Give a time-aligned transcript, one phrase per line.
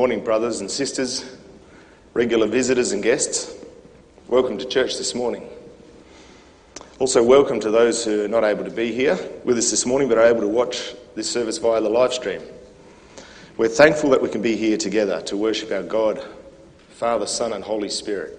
[0.00, 1.36] morning, brothers and sisters,
[2.14, 3.54] regular visitors and guests.
[4.28, 5.46] Welcome to church this morning.
[6.98, 10.08] Also, welcome to those who are not able to be here with us this morning
[10.08, 12.40] but are able to watch this service via the live stream.
[13.58, 16.26] We're thankful that we can be here together to worship our God,
[16.92, 18.38] Father, Son, and Holy Spirit.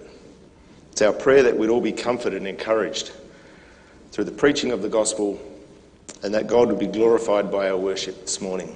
[0.90, 3.12] It's our prayer that we'd all be comforted and encouraged
[4.10, 5.40] through the preaching of the gospel
[6.24, 8.74] and that God would be glorified by our worship this morning.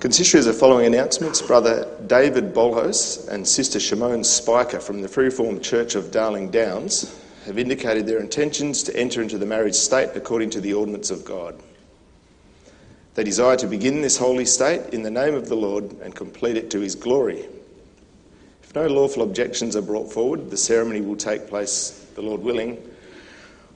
[0.00, 1.42] Consistory has the following announcements.
[1.42, 7.14] Brother David Bolhos and Sister Shimon Spiker from the Free Reformed Church of Darling Downs
[7.44, 11.22] have indicated their intentions to enter into the marriage state according to the ordinance of
[11.26, 11.62] God.
[13.14, 16.56] They desire to begin this holy state in the name of the Lord and complete
[16.56, 17.46] it to his glory.
[18.62, 22.82] If no lawful objections are brought forward, the ceremony will take place, the Lord willing,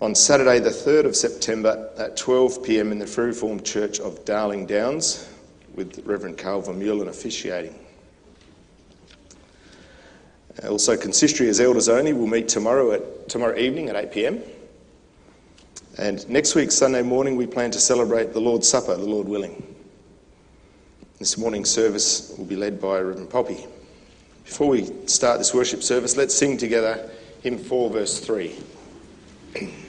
[0.01, 4.25] on Saturday, the 3rd of September at 12 pm in the Free Reformed Church of
[4.25, 5.29] Darling Downs,
[5.75, 7.79] with Reverend Carl Vermeulen officiating.
[10.63, 14.43] Uh, also, consistory as elders only will meet tomorrow at tomorrow evening at 8 pm.
[15.99, 19.63] And next week, Sunday morning, we plan to celebrate the Lord's Supper, the Lord willing.
[21.19, 23.67] This morning's service will be led by Reverend Poppy.
[24.45, 27.09] Before we start this worship service, let's sing together
[27.43, 28.55] hymn 4, verse 3.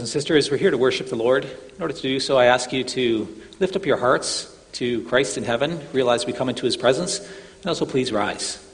[0.00, 1.44] Brothers and sisters, we're here to worship the Lord.
[1.44, 5.36] In order to do so, I ask you to lift up your hearts to Christ
[5.36, 8.66] in heaven, realize we come into his presence, and also please rise.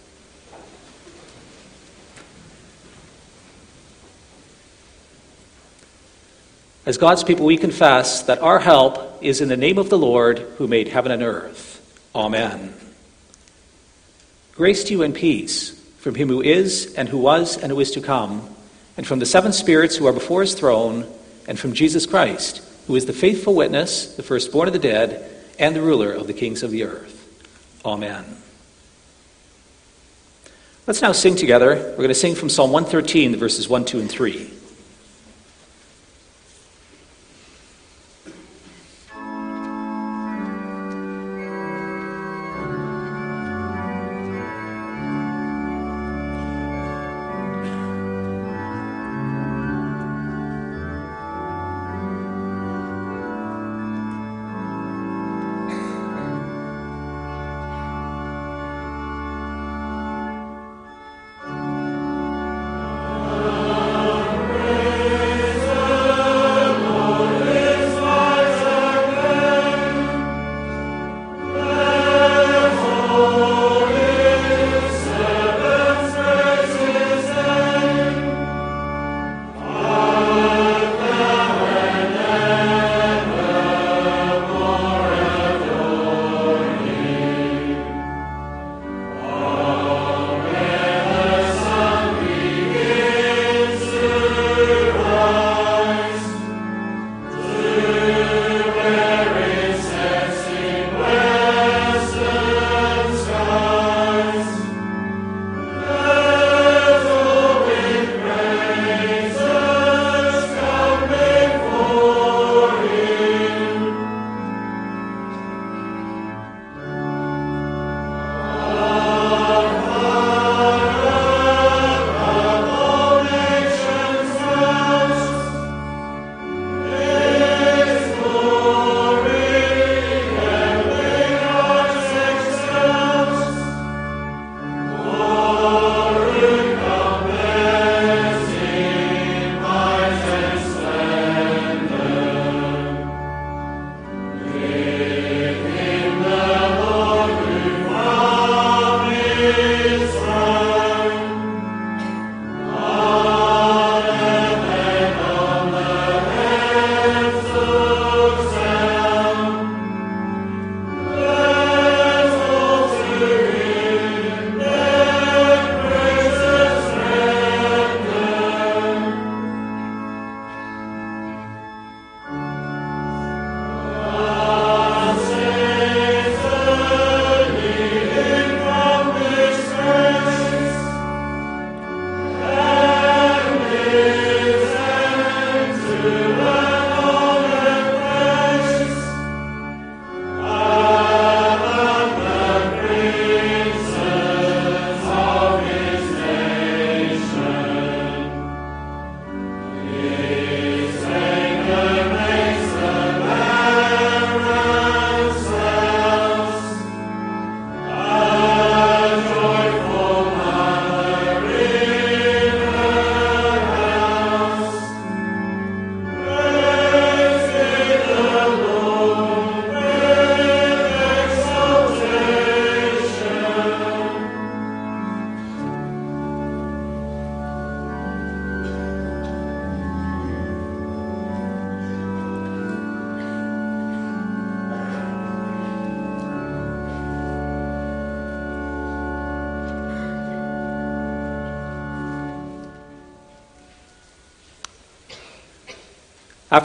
[6.86, 10.38] As God's people, we confess that our help is in the name of the Lord
[10.58, 12.08] who made heaven and earth.
[12.14, 12.72] Amen.
[14.54, 17.90] Grace to you and peace from him who is, and who was, and who is
[17.90, 18.55] to come,
[18.96, 21.06] and from the seven spirits who are before his throne
[21.48, 25.74] and from Jesus Christ, who is the faithful witness, the firstborn of the dead, and
[25.74, 27.12] the ruler of the kings of the earth.
[27.84, 28.24] Amen.
[30.86, 31.74] Let's now sing together.
[31.74, 34.50] We're going to sing from Psalm 113, the verses 1, 2, and 3.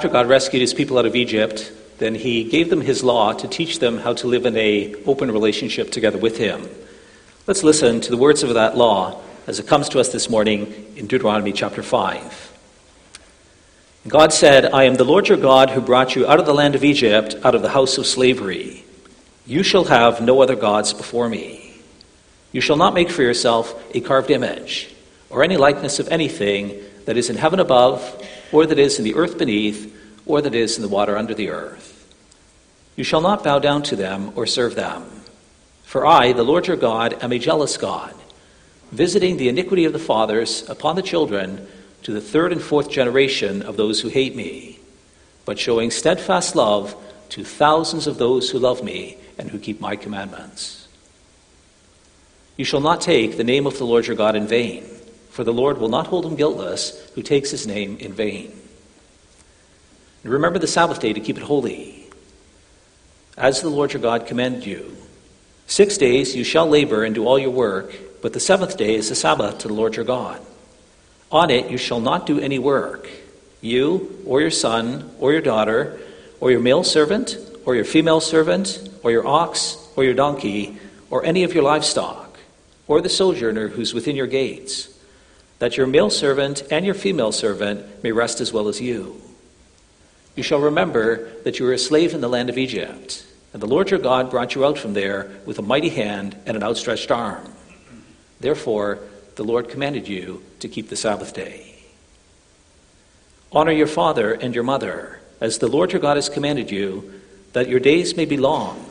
[0.02, 3.48] After God rescued his people out of Egypt, then he gave them his law to
[3.48, 6.68] teach them how to live in a open relationship together with him.
[7.46, 10.92] Let's listen to the words of that law as it comes to us this morning
[10.96, 12.58] in Deuteronomy chapter 5.
[14.08, 16.74] God said, I am the Lord your God who brought you out of the land
[16.74, 18.84] of Egypt, out of the house of slavery.
[19.46, 21.76] You shall have no other gods before me.
[22.52, 24.96] You shall not make for yourself a carved image,
[25.30, 28.18] or any likeness of anything that is in heaven above,
[28.52, 31.50] or that is in the earth beneath, or that is in the water under the
[31.50, 31.92] earth.
[32.96, 35.06] You shall not bow down to them or serve them.
[35.84, 38.14] For I, the Lord your God, am a jealous God,
[38.92, 41.68] visiting the iniquity of the fathers upon the children
[42.04, 44.80] to the third and fourth generation of those who hate me,
[45.46, 46.96] but showing steadfast love
[47.30, 50.88] to thousands of those who love me and who keep my commandments.
[52.58, 54.86] You shall not take the name of the Lord your God in vain,
[55.32, 58.52] for the Lord will not hold him guiltless who takes his name in vain.
[60.24, 62.10] And remember the Sabbath day to keep it holy.
[63.38, 64.96] As the Lord your God commanded you,
[65.68, 69.10] six days you shall labor and do all your work, but the seventh day is
[69.10, 70.40] a Sabbath to the Lord your God.
[71.32, 73.10] On it you shall not do any work,
[73.62, 75.98] you, or your son, or your daughter,
[76.42, 80.78] or your male servant, or your female servant, or your ox, or your donkey,
[81.10, 82.38] or any of your livestock,
[82.88, 84.91] or the sojourner who's within your gates,
[85.62, 89.22] that your male servant and your female servant may rest as well as you.
[90.36, 93.68] You shall remember that you were a slave in the land of Egypt, and the
[93.68, 97.12] Lord your God brought you out from there with a mighty hand and an outstretched
[97.12, 97.48] arm.
[98.40, 98.98] Therefore,
[99.36, 101.76] the Lord commanded you to keep the Sabbath day.
[103.52, 107.22] Honor your father and your mother, as the Lord your God has commanded you,
[107.54, 108.84] that your days may be long,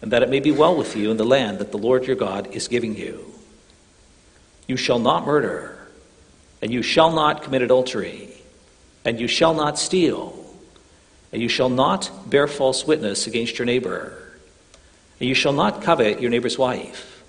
[0.00, 2.14] and that it may be well with you in the land that the Lord your
[2.14, 3.34] God is giving you.
[4.68, 5.81] You shall not murder,
[6.62, 8.28] and you shall not commit adultery,
[9.04, 10.38] and you shall not steal,
[11.32, 14.16] and you shall not bear false witness against your neighbor,
[15.18, 17.22] and you shall not covet your neighbor's wife.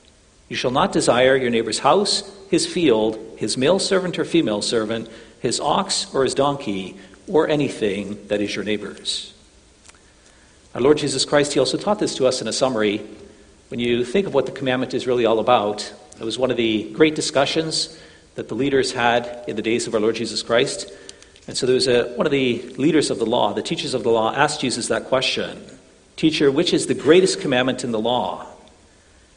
[0.49, 5.09] You shall not desire your neighbor's house, his field, his male servant or female servant,
[5.39, 6.97] his ox or his donkey,
[7.27, 9.33] or anything that is your neighbor's.
[10.75, 13.01] Our Lord Jesus Christ, He also taught this to us in a summary.
[13.69, 16.57] When you think of what the commandment is really all about, it was one of
[16.57, 17.97] the great discussions
[18.35, 20.91] that the leaders had in the days of our Lord Jesus Christ.
[21.47, 24.03] And so there was a, one of the leaders of the law, the teachers of
[24.03, 25.61] the law, asked Jesus that question
[26.15, 28.45] Teacher, which is the greatest commandment in the law?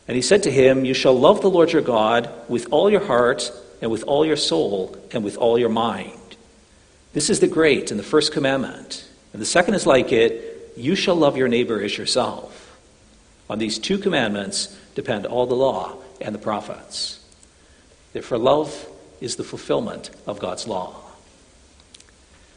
[0.09, 3.05] And he said to him, You shall love the Lord your God with all your
[3.05, 3.51] heart,
[3.83, 6.37] and with all your soul, and with all your mind.
[7.13, 9.09] This is the great and the first commandment.
[9.33, 12.79] And the second is like it you shall love your neighbor as yourself.
[13.49, 17.21] On these two commandments depend all the law and the prophets.
[18.17, 18.89] Therefore, love
[19.21, 20.95] is the fulfillment of God's law.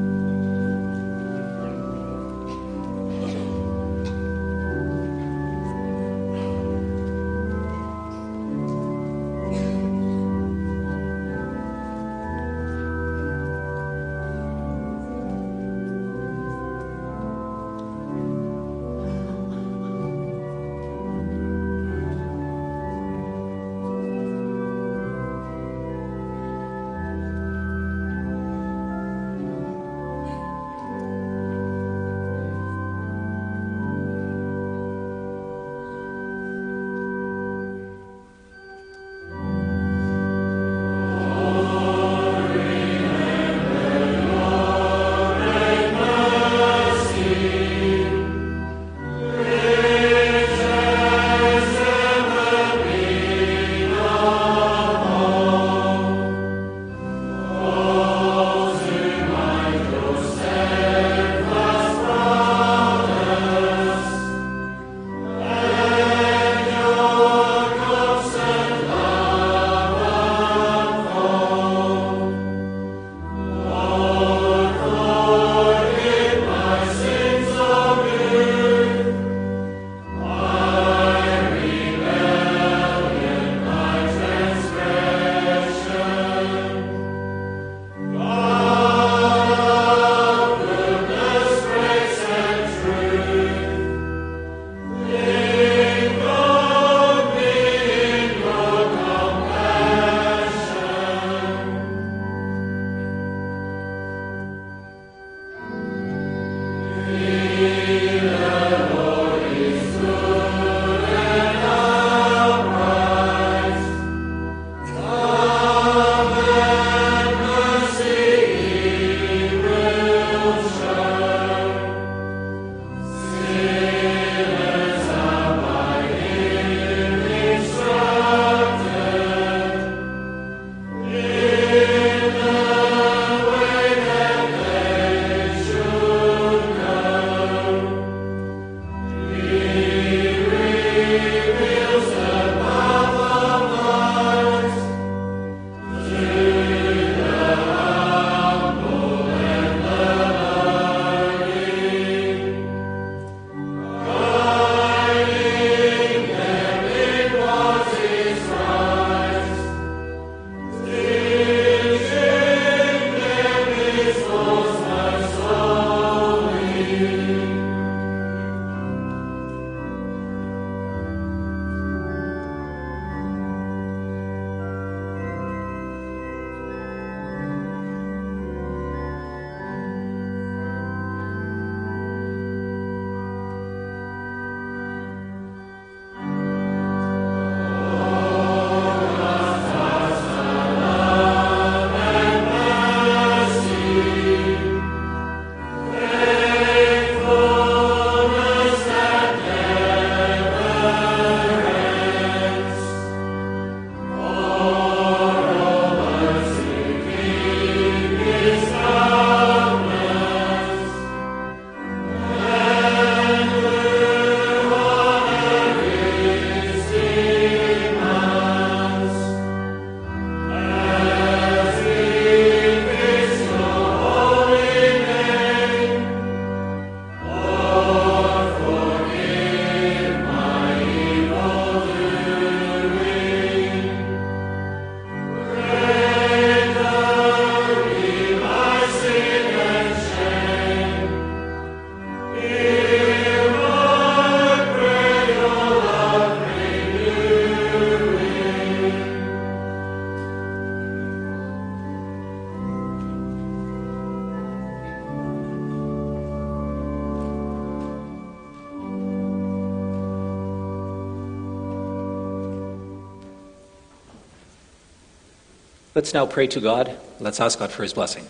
[266.03, 266.99] Let's now pray to God.
[267.21, 268.27] Let's ask God for his blessing.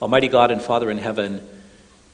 [0.00, 1.46] Almighty God and Father in heaven,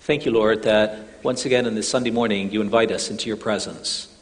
[0.00, 3.36] thank you, Lord, that once again on this Sunday morning you invite us into your
[3.36, 4.12] presence.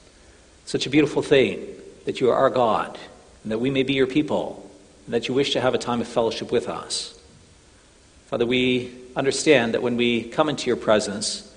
[0.66, 1.66] Such a beautiful thing
[2.04, 2.98] that you are our God
[3.44, 4.70] and that we may be your people
[5.06, 7.18] and that you wish to have a time of fellowship with us.
[8.26, 11.50] Father, we understand that when we come into your presence,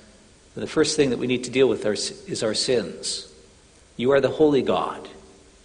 [0.61, 3.31] the first thing that we need to deal with is our sins.
[3.95, 5.07] You are the holy God.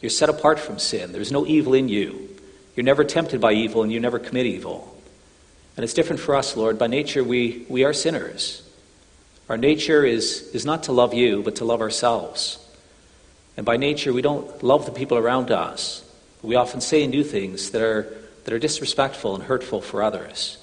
[0.00, 1.12] You're set apart from sin.
[1.12, 2.28] There's no evil in you.
[2.74, 4.96] You're never tempted by evil and you never commit evil.
[5.76, 6.78] And it's different for us, Lord.
[6.78, 8.62] By nature, we, we are sinners.
[9.48, 12.58] Our nature is, is not to love you, but to love ourselves.
[13.56, 16.02] And by nature, we don't love the people around us.
[16.42, 20.58] We often say and do things that are, that are disrespectful and hurtful for others.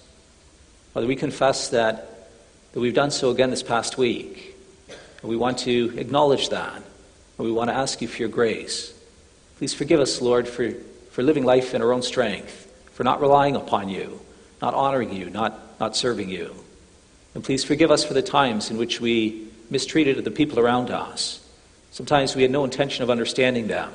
[0.94, 2.19] Father, we confess that,
[2.72, 4.56] that we've done so again this past week.
[5.22, 6.76] And we want to acknowledge that.
[6.76, 8.94] And we want to ask you for your grace.
[9.58, 10.72] Please forgive us, Lord, for,
[11.12, 14.20] for living life in our own strength, for not relying upon you
[14.62, 16.56] not honoring you, not, not serving you.
[17.34, 21.46] And please forgive us for the times in which we mistreated the people around us.
[21.92, 23.92] Sometimes we had no intention of understanding them.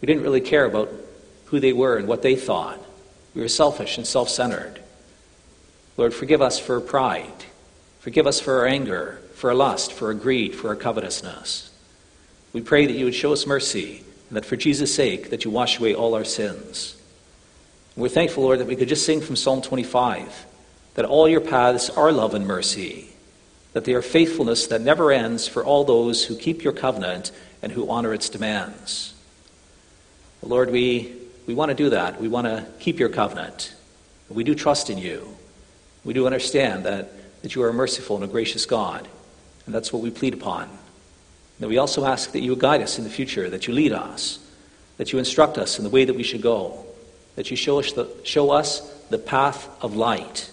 [0.00, 0.90] We didn't really care about
[1.46, 2.78] who they were and what they thought.
[3.34, 4.80] We were selfish and self centered.
[5.96, 7.44] Lord, forgive us for pride.
[7.98, 11.70] Forgive us for our anger, for our lust, for our greed, for our covetousness.
[12.52, 15.50] We pray that you would show us mercy and that for Jesus' sake that you
[15.50, 16.96] wash away all our sins.
[17.96, 20.46] We're thankful, Lord, that we could just sing from Psalm 25
[20.94, 23.08] that all your paths are love and mercy,
[23.72, 27.30] that they are faithfulness that never ends for all those who keep your covenant
[27.62, 29.14] and who honor its demands.
[30.42, 31.12] Lord, we,
[31.46, 32.20] we want to do that.
[32.20, 33.74] We want to keep your covenant.
[34.28, 35.36] We do trust in you.
[36.04, 39.06] We do understand that, that you are a merciful and a gracious God,
[39.66, 40.68] and that's what we plead upon.
[41.60, 44.38] And we also ask that you guide us in the future, that you lead us,
[44.96, 46.84] that you instruct us in the way that we should go
[47.38, 50.50] that you show us, the, show us the path of light,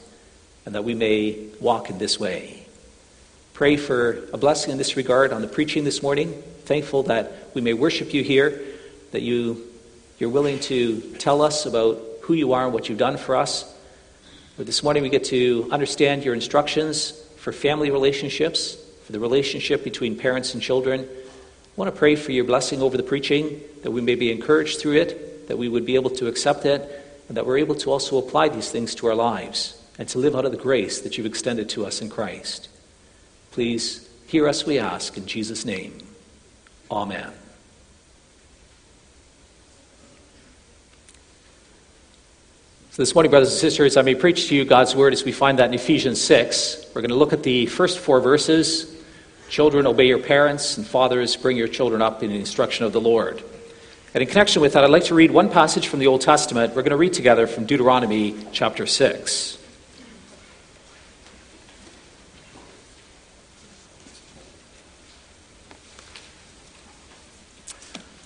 [0.68, 2.64] and that we may walk in this way.
[3.54, 6.44] Pray for a blessing in this regard on the preaching this morning.
[6.66, 8.62] Thankful that we may worship you here,
[9.14, 9.66] that you,
[10.20, 13.75] you're willing to tell us about who you are and what you've done for us.
[14.58, 19.84] But this morning we get to understand your instructions for family relationships, for the relationship
[19.84, 21.02] between parents and children.
[21.02, 24.80] I want to pray for your blessing over the preaching, that we may be encouraged
[24.80, 26.82] through it, that we would be able to accept it,
[27.28, 30.36] and that we're able to also apply these things to our lives and to live
[30.38, 32.70] out of the grace that you've extended to us in Christ.
[33.52, 35.98] Please hear us, we ask, in Jesus' name.
[36.90, 37.34] Amen.
[42.96, 45.34] So, this morning, brothers and sisters, I may preach to you God's word as we
[45.34, 46.92] find that in Ephesians 6.
[46.94, 48.96] We're going to look at the first four verses
[49.50, 53.02] Children, obey your parents, and fathers, bring your children up in the instruction of the
[53.02, 53.44] Lord.
[54.14, 56.70] And in connection with that, I'd like to read one passage from the Old Testament.
[56.74, 59.58] We're going to read together from Deuteronomy chapter 6.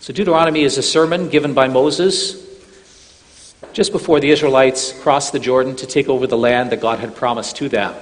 [0.02, 2.49] So, Deuteronomy is a sermon given by Moses
[3.74, 7.16] just before the Israelites crossed the Jordan to take over the land that God had
[7.16, 7.96] promised to them.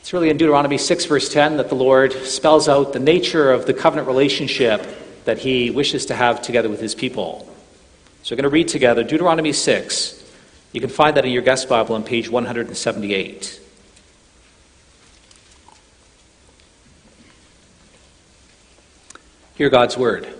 [0.00, 3.66] It's really in Deuteronomy 6, verse 10, that the Lord spells out the nature of
[3.66, 4.86] the covenant relationship
[5.24, 7.46] that he wishes to have together with his people.
[8.22, 10.24] So we're going to read together Deuteronomy 6.
[10.72, 13.60] You can find that in your guest Bible on page 178.
[19.56, 20.39] Hear God's word.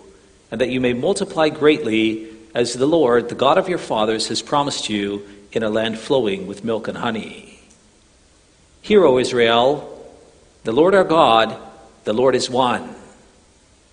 [0.51, 4.41] and that you may multiply greatly, as the Lord, the God of your fathers, has
[4.41, 7.59] promised you in a land flowing with milk and honey.
[8.81, 9.87] Hear, O Israel,
[10.63, 11.57] the Lord our God
[12.03, 12.95] the Lord is one.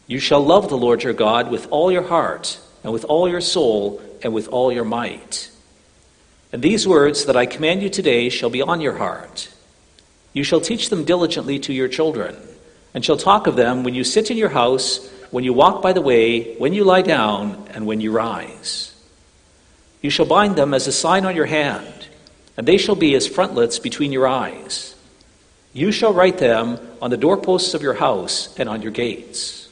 [0.07, 3.43] You shall love the Lord your God with all your heart, and with all your
[3.43, 5.51] soul, and with all your might.
[6.51, 9.53] And these words that I command you today shall be on your heart.
[10.33, 12.37] You shall teach them diligently to your children,
[12.95, 15.93] and shall talk of them when you sit in your house, when you walk by
[15.93, 18.95] the way, when you lie down, and when you rise.
[20.01, 22.09] You shall bind them as a sign on your hand,
[22.57, 24.95] and they shall be as frontlets between your eyes.
[25.73, 29.69] You shall write them on the doorposts of your house and on your gates.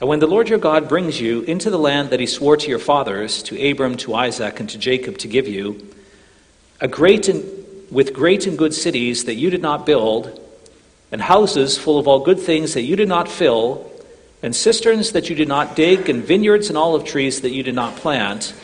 [0.00, 2.68] And when the Lord your God brings you into the land that he swore to
[2.68, 5.86] your fathers, to Abram, to Isaac, and to Jacob to give you,
[6.80, 7.44] a great and,
[7.90, 10.40] with great and good cities that you did not build,
[11.12, 13.91] and houses full of all good things that you did not fill,
[14.42, 17.74] and cisterns that you did not dig, and vineyards and olive trees that you did
[17.74, 18.54] not plant,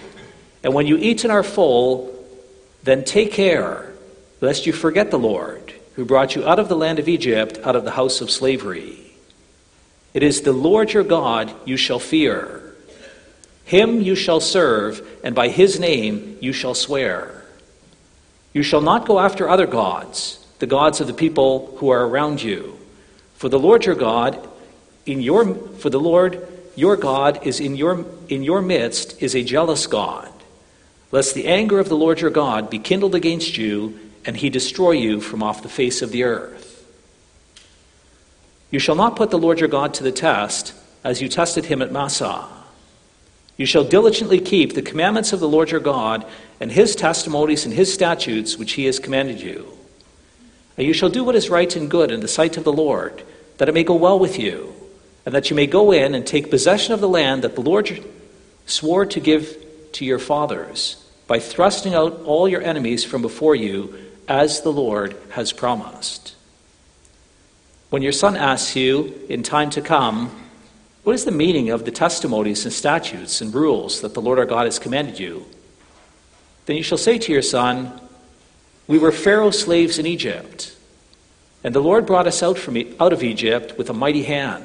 [0.63, 2.15] and when you eat and are full,
[2.83, 3.93] then take care
[4.41, 7.75] lest you forget the Lord who brought you out of the land of Egypt, out
[7.75, 8.99] of the house of slavery.
[10.15, 12.75] It is the Lord your God you shall fear.
[13.65, 17.45] Him you shall serve, and by his name you shall swear.
[18.53, 22.43] You shall not go after other gods, the gods of the people who are around
[22.43, 22.79] you.
[23.35, 24.48] For the Lord your God,
[25.09, 29.43] in your for the Lord your God is in your in your midst is a
[29.43, 30.33] jealous God
[31.11, 34.93] lest the anger of the Lord your God be kindled against you, and he destroy
[34.93, 36.67] you from off the face of the earth.
[38.71, 41.81] You shall not put the Lord your God to the test, as you tested him
[41.81, 42.47] at Massah.
[43.57, 46.27] You shall diligently keep the commandments of the Lord your God,
[46.61, 49.73] and his testimonies and his statutes which he has commanded you.
[50.77, 53.23] And you shall do what is right and good in the sight of the Lord,
[53.57, 54.75] that it may go well with you,
[55.29, 58.03] and that you may go in and take possession of the land that the Lord
[58.65, 59.63] swore to give
[59.93, 63.95] to your fathers by thrusting out all your enemies from before you,
[64.27, 66.35] as the Lord has promised.
[67.91, 70.31] When your son asks you in time to come,
[71.03, 74.47] What is the meaning of the testimonies and statutes and rules that the Lord our
[74.47, 75.45] God has commanded you?
[76.65, 78.01] Then you shall say to your son,
[78.87, 80.75] We were Pharaoh's slaves in Egypt,
[81.63, 84.65] and the Lord brought us out, from, out of Egypt with a mighty hand.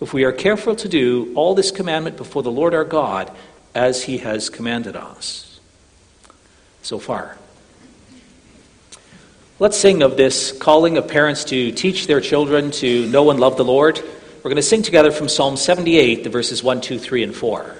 [0.00, 3.30] if we are careful to do all this commandment before the Lord our God
[3.74, 5.60] as he has commanded us.
[6.82, 7.36] So far.
[9.58, 13.58] Let's sing of this calling of parents to teach their children to know and love
[13.58, 13.98] the Lord.
[14.38, 17.76] We're going to sing together from Psalm 78, the verses 1, 2, 3, and 4.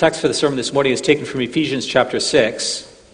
[0.00, 3.04] Text for the sermon this morning is taken from Ephesians chapter 6.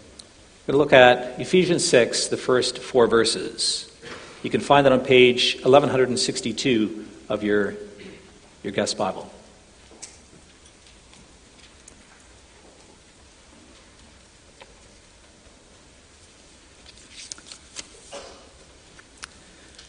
[0.68, 3.90] We're going to look at Ephesians 6, the first four verses.
[4.44, 7.75] You can find that on page 1162 of your,
[8.62, 9.29] your guest Bible.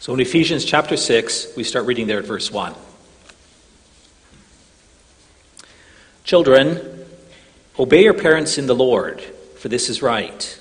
[0.00, 2.74] So in Ephesians chapter 6, we start reading there at verse 1.
[6.28, 6.87] Children,
[7.78, 10.60] obey your parents in the Lord, for this is right.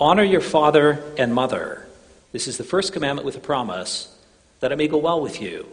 [0.00, 1.86] Honor your father and mother.
[2.32, 4.14] This is the first commandment with a promise
[4.60, 5.66] that it may go well with you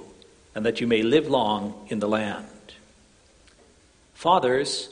[0.53, 2.47] and that you may live long in the land.
[4.13, 4.89] Fathers,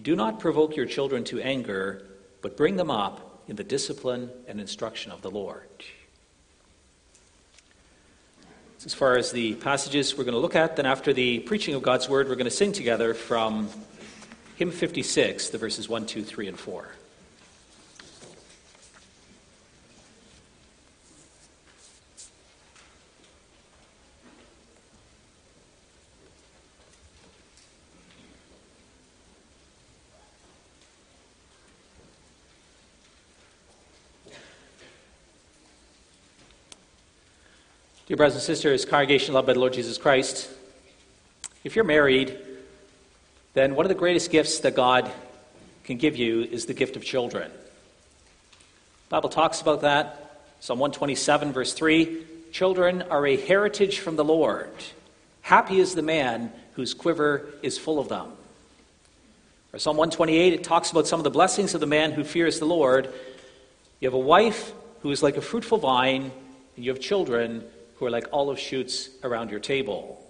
[0.00, 2.02] do not provoke your children to anger,
[2.40, 5.62] but bring them up in the discipline and instruction of the Lord.
[8.84, 11.82] As far as the passages we're going to look at, then after the preaching of
[11.82, 13.68] God's word, we're going to sing together from
[14.58, 16.88] hymn 56, the verses 1, 2, 3, and 4.
[38.06, 40.50] Dear brothers and sisters, congregation loved by the Lord Jesus Christ,
[41.62, 42.47] if you're married,
[43.58, 45.10] then one of the greatest gifts that God
[45.82, 47.50] can give you is the gift of children.
[47.50, 50.42] The Bible talks about that.
[50.60, 54.70] Psalm 127, verse 3 Children are a heritage from the Lord.
[55.42, 58.30] Happy is the man whose quiver is full of them.
[59.72, 62.60] Or Psalm 128, it talks about some of the blessings of the man who fears
[62.60, 63.12] the Lord.
[63.98, 66.30] You have a wife who is like a fruitful vine,
[66.76, 67.64] and you have children
[67.96, 70.24] who are like olive shoots around your table.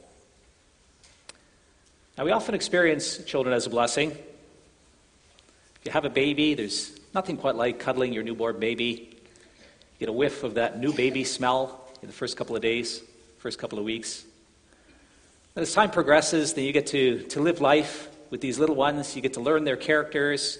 [2.18, 4.10] Now, we often experience children as a blessing.
[4.10, 9.08] If you have a baby, there's nothing quite like cuddling your newborn baby.
[9.12, 13.02] You get a whiff of that new baby smell in the first couple of days,
[13.38, 14.24] first couple of weeks.
[15.54, 19.14] And as time progresses, then you get to, to live life with these little ones.
[19.14, 20.58] You get to learn their characters.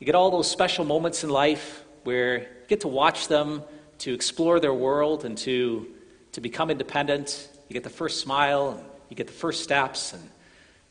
[0.00, 3.62] You get all those special moments in life where you get to watch them,
[4.00, 5.86] to explore their world, and to
[6.32, 7.48] to become independent.
[7.70, 10.22] You get the first smile, and you get the first steps, and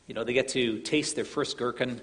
[0.06, 2.00] you know they get to taste their first gherkin.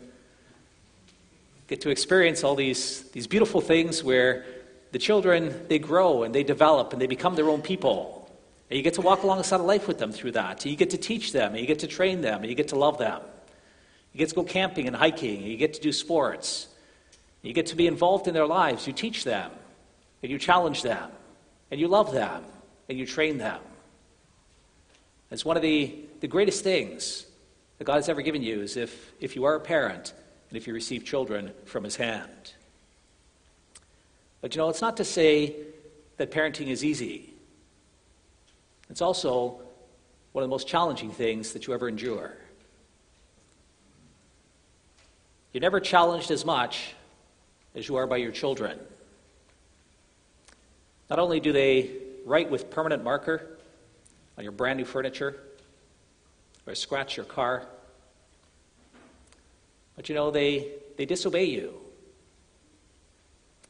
[1.67, 4.45] Get to experience all these these beautiful things where
[4.91, 8.17] the children they grow and they develop and they become their own people.
[8.69, 10.63] And you get to walk alongside of life with them through that.
[10.63, 12.69] And you get to teach them, and you get to train them, and you get
[12.69, 13.21] to love them.
[14.13, 16.67] You get to go camping and hiking, and you get to do sports.
[17.41, 18.87] You get to be involved in their lives.
[18.87, 19.51] You teach them,
[20.23, 21.11] and you challenge them,
[21.69, 22.43] and you love them
[22.91, 23.59] and you train them.
[25.31, 27.25] It's one of the, the greatest things
[27.81, 30.13] that God has ever given you is if, if you are a parent
[30.49, 32.53] and if you receive children from his hand.
[34.39, 35.55] But you know, it's not to say
[36.17, 37.33] that parenting is easy.
[38.91, 39.61] It's also
[40.31, 42.37] one of the most challenging things that you ever endure.
[45.51, 46.93] You're never challenged as much
[47.73, 48.77] as you are by your children.
[51.09, 51.89] Not only do they
[52.27, 53.57] write with permanent marker
[54.37, 55.41] on your brand new furniture
[56.71, 57.67] or scratch your car.
[59.97, 61.73] But you know, they, they disobey you,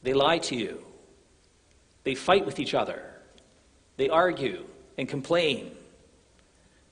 [0.04, 0.84] they lie to you,
[2.04, 3.02] they fight with each other,
[3.96, 4.64] they argue
[4.96, 5.72] and complain,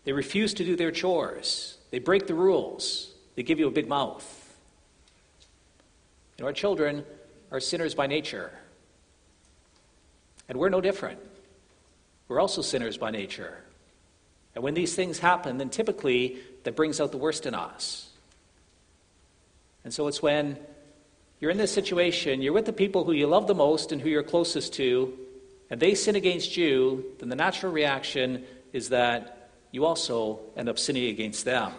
[0.02, 3.86] they refuse to do their chores, they break the rules, they give you a big
[3.86, 4.26] mouth.
[6.36, 7.04] You know, our children
[7.52, 8.50] are sinners by nature.
[10.48, 11.20] And we're no different.
[12.26, 13.62] We're also sinners by nature.
[14.54, 18.08] And when these things happen, then typically that brings out the worst in us.
[19.84, 20.58] And so it's when
[21.40, 24.08] you're in this situation, you're with the people who you love the most and who
[24.08, 25.16] you're closest to,
[25.70, 30.78] and they sin against you, then the natural reaction is that you also end up
[30.78, 31.72] sinning against them.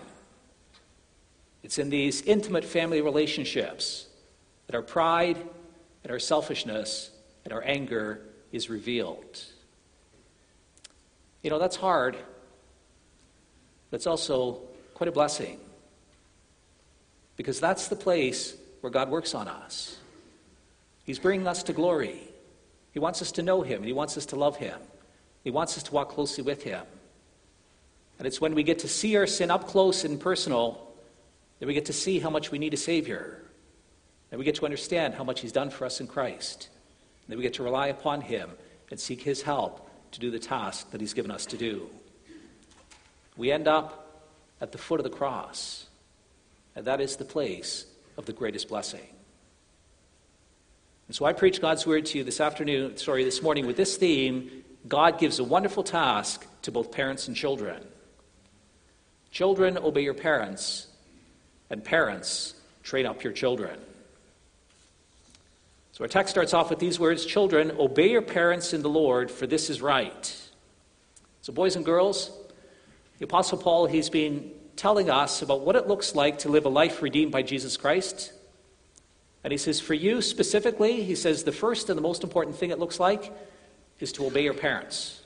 [1.62, 4.08] It's in these intimate family relationships
[4.66, 5.38] that our pride
[6.04, 7.12] and our selfishness
[7.44, 9.44] and our anger is revealed.
[11.44, 12.18] You know, that's hard,
[13.92, 14.62] it's also
[14.94, 15.60] quite a blessing.
[17.38, 19.98] Because that's the place where God works on us.
[21.04, 22.22] He's bringing us to glory.
[22.94, 24.80] He wants us to know Him, and He wants us to love Him.
[25.44, 26.84] He wants us to walk closely with Him.
[28.20, 30.88] And it's when we get to see our sin up close and personal
[31.60, 33.42] that we get to see how much we need a Savior.
[34.32, 36.70] And we get to understand how much He's done for us in Christ.
[37.26, 38.52] And that we get to rely upon Him
[38.90, 41.90] and seek His help to do the task that He's given us to do.
[43.38, 44.02] We end up
[44.60, 45.88] at the foot of the cross.
[46.76, 47.86] And that is the place
[48.18, 49.08] of the greatest blessing.
[51.08, 53.98] And so I preach God's word to you this afternoon, sorry, this morning with this
[53.98, 57.86] theme God gives a wonderful task to both parents and children.
[59.30, 60.88] Children, obey your parents,
[61.70, 63.78] and parents, train up your children.
[65.92, 69.30] So our text starts off with these words Children, obey your parents in the Lord,
[69.30, 70.50] for this is right.
[71.42, 72.32] So, boys and girls,
[73.22, 76.70] the Apostle Paul, he's been telling us about what it looks like to live a
[76.70, 78.34] life redeemed by Jesus Christ.
[79.44, 82.72] And he says, for you specifically, he says, the first and the most important thing
[82.72, 83.32] it looks like
[84.00, 85.22] is to obey your parents.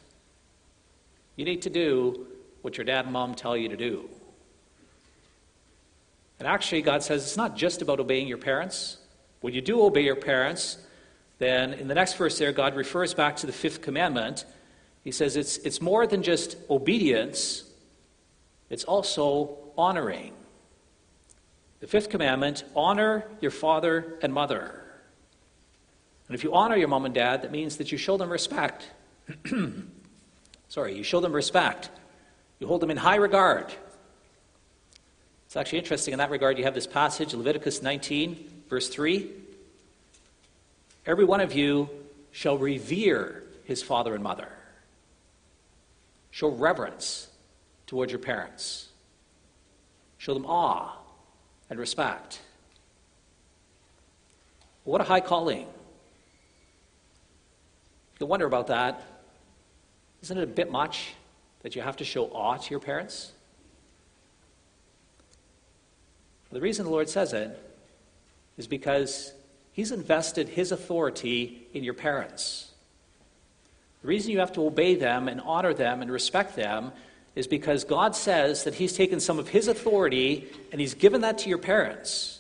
[1.38, 2.28] You need to do
[2.64, 4.10] what your dad and mom tell you to do.
[6.38, 8.98] And actually, God says it's not just about obeying your parents.
[9.40, 10.80] When you do obey your parents,
[11.38, 14.44] then in the next verse there, God refers back to the fifth commandment.
[15.06, 17.62] He says it's, it's more than just obedience,
[18.76, 20.34] it's also honoring.
[21.80, 24.84] The fifth commandment honor your father and mother.
[26.28, 28.92] And if you honor your mom and dad, that means that you show them respect.
[30.68, 31.90] Sorry, you show them respect.
[32.60, 33.74] You hold them in high regard.
[35.46, 36.58] It's actually interesting in that regard.
[36.58, 39.32] You have this passage, Leviticus 19, verse 3.
[41.06, 41.90] Every one of you
[42.34, 44.50] shall revere his father and mother.
[46.30, 47.30] Show reverence
[47.88, 48.90] towards your parents.
[50.18, 50.98] Show them awe
[51.70, 52.40] and respect.
[54.84, 55.68] What a high calling.
[58.20, 59.02] You wonder about that.
[60.24, 61.14] Isn't it a bit much
[61.62, 63.34] that you have to show awe to your parents?
[66.52, 67.62] The reason the Lord says it
[68.58, 69.34] is because
[69.74, 72.72] He's invested His authority in your parents.
[74.02, 76.94] The reason you have to obey them and honor them and respect them
[77.36, 81.40] is because God says that He's taken some of His authority and He's given that
[81.40, 82.40] to your parents.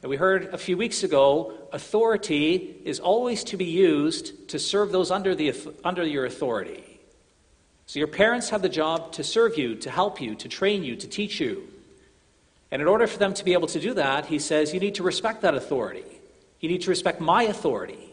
[0.00, 4.92] And we heard a few weeks ago authority is always to be used to serve
[4.92, 5.54] those under, the,
[5.84, 7.00] under your authority.
[7.86, 10.94] So your parents have the job to serve you, to help you, to train you,
[10.96, 11.68] to teach you.
[12.70, 14.96] And in order for them to be able to do that, he says, you need
[14.96, 16.04] to respect that authority.
[16.60, 18.12] You need to respect my authority.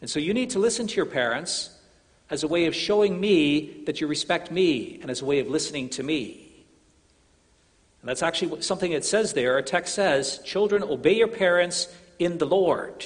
[0.00, 1.70] And so you need to listen to your parents
[2.30, 5.48] as a way of showing me that you respect me and as a way of
[5.48, 6.46] listening to me.
[8.00, 9.54] And that's actually something it says there.
[9.54, 13.04] Our text says, Children, obey your parents in the Lord.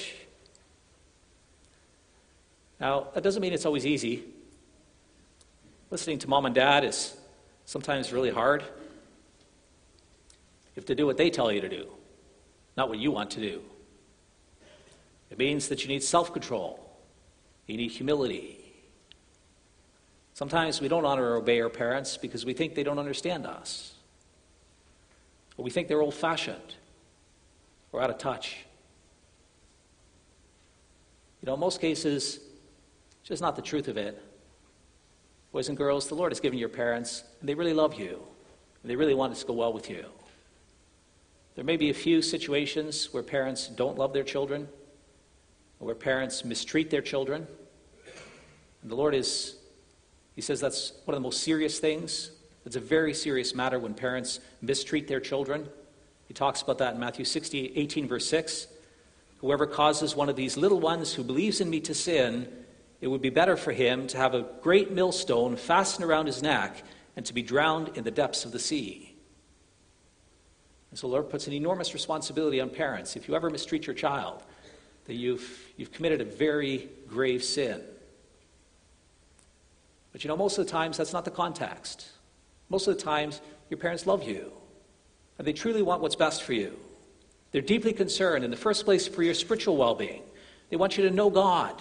[2.79, 4.23] Now, that doesn't mean it's always easy.
[5.89, 7.15] Listening to mom and dad is
[7.65, 8.61] sometimes really hard.
[8.61, 8.67] You
[10.81, 11.87] have to do what they tell you to do,
[12.75, 13.61] not what you want to do.
[15.31, 16.79] It means that you need self control,
[17.65, 18.54] you need humility,
[20.35, 23.93] Sometimes we don't honor or obey our parents because we think they don't understand us.
[25.57, 26.75] Or we think they're old fashioned
[27.93, 28.65] or out of touch.
[31.41, 32.41] You know, in most cases,
[33.21, 34.21] it's just not the truth of it.
[35.53, 38.21] Boys and girls, the Lord has given your parents, and they really love you,
[38.81, 40.03] and they really want it to go well with you.
[41.55, 44.67] There may be a few situations where parents don't love their children,
[45.79, 47.47] or where parents mistreat their children.
[48.81, 49.55] And the Lord is
[50.35, 52.31] he says that's one of the most serious things.
[52.65, 55.67] It's a very serious matter when parents mistreat their children.
[56.27, 58.67] He talks about that in Matthew 60, 18, verse 6.
[59.37, 62.51] Whoever causes one of these little ones who believes in me to sin,
[62.99, 66.83] it would be better for him to have a great millstone fastened around his neck
[67.15, 69.15] and to be drowned in the depths of the sea.
[70.89, 73.15] And so the Lord puts an enormous responsibility on parents.
[73.15, 74.41] If you ever mistreat your child,
[75.05, 77.81] that you've, you've committed a very grave sin.
[80.15, 82.07] But you know, most of the times that's not the context.
[82.69, 84.53] Most of the times, your parents love you,
[85.37, 86.79] and they truly want what's best for you.
[87.51, 90.21] They're deeply concerned, in the first place, for your spiritual well being.
[90.69, 91.75] They want you to know God.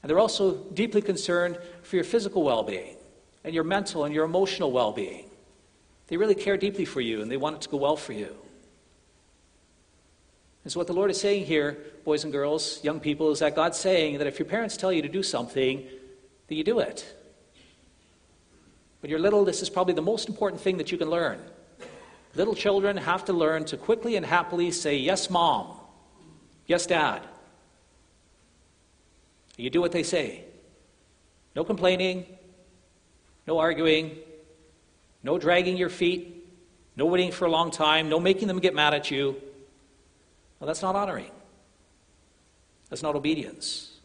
[0.00, 2.94] And they're also deeply concerned for your physical well being,
[3.42, 5.28] and your mental and your emotional well being.
[6.06, 8.32] They really care deeply for you, and they want it to go well for you.
[10.62, 13.56] And so, what the Lord is saying here, boys and girls, young people, is that
[13.56, 15.84] God's saying that if your parents tell you to do something,
[16.46, 17.04] that you do it.
[19.04, 21.38] When you're little, this is probably the most important thing that you can learn.
[22.34, 25.76] Little children have to learn to quickly and happily say, Yes, mom.
[26.66, 27.20] Yes, dad.
[29.58, 30.46] You do what they say.
[31.54, 32.24] No complaining,
[33.46, 34.16] no arguing,
[35.22, 36.48] no dragging your feet,
[36.96, 39.36] no waiting for a long time, no making them get mad at you.
[40.58, 41.30] Well, that's not honoring.
[42.88, 43.98] That's not obedience.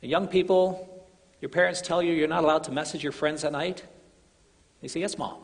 [0.00, 0.99] And young people,
[1.40, 3.84] your parents tell you you're not allowed to message your friends at night?
[4.80, 5.38] They say, Yes, mom.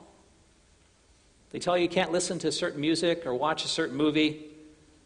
[1.51, 4.44] They tell you you can't listen to certain music or watch a certain movie.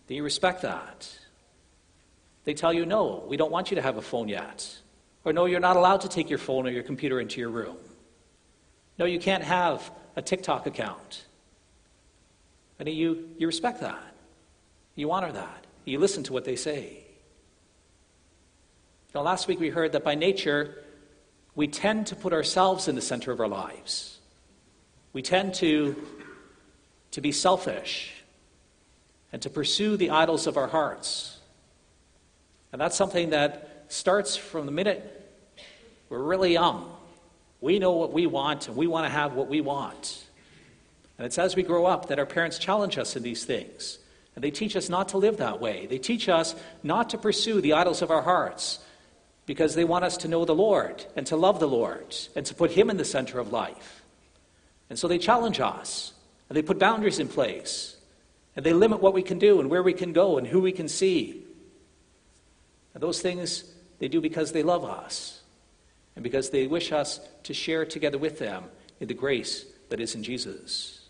[0.09, 1.09] Do you respect that?
[2.45, 4.69] They tell you, no, we don't want you to have a phone yet.
[5.25, 7.77] Or no, you're not allowed to take your phone or your computer into your room.
[8.99, 11.27] No, you can't have a TikTok account.
[12.79, 14.15] And you, you respect that.
[14.95, 15.67] You honor that.
[15.85, 17.05] You listen to what they say.
[19.15, 20.85] Now, last week we heard that by nature,
[21.57, 24.19] we tend to put ourselves in the center of our lives.
[25.13, 25.97] We tend to,
[27.11, 28.13] to be selfish
[29.33, 31.39] and to pursue the idols of our hearts.
[32.73, 35.17] And that's something that starts from the minute
[36.09, 36.93] we're really young.
[37.61, 40.25] We know what we want and we want to have what we want.
[41.19, 43.99] And it's as we grow up that our parents challenge us in these things.
[44.35, 45.87] And they teach us not to live that way.
[45.87, 48.81] They teach us not to pursue the idols of our hearts
[49.51, 52.55] because they want us to know the Lord and to love the Lord and to
[52.55, 54.05] put Him in the center of life.
[54.89, 56.13] And so they challenge us
[56.49, 57.97] and they put boundaries in place
[58.55, 60.71] and they limit what we can do and where we can go and who we
[60.71, 61.43] can see.
[62.95, 63.65] And those things
[63.99, 65.41] they do because they love us
[66.15, 68.67] and because they wish us to share together with them
[69.01, 71.09] in the grace that is in Jesus.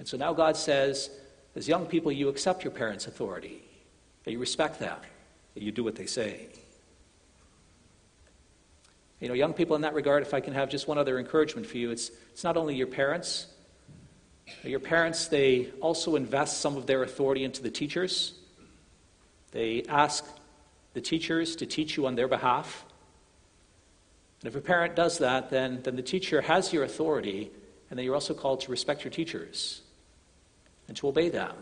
[0.00, 1.08] And so now God says,
[1.54, 3.62] as young people, you accept your parents' authority,
[4.24, 4.98] that you respect them,
[5.54, 6.48] that you do what they say.
[9.22, 11.64] You know, young people in that regard, if I can have just one other encouragement
[11.64, 13.46] for you, it's, it's not only your parents.
[14.64, 18.34] Your parents, they also invest some of their authority into the teachers.
[19.52, 20.26] They ask
[20.94, 22.84] the teachers to teach you on their behalf.
[24.40, 27.52] And if a parent does that, then, then the teacher has your authority,
[27.90, 29.82] and then you're also called to respect your teachers
[30.88, 31.54] and to obey them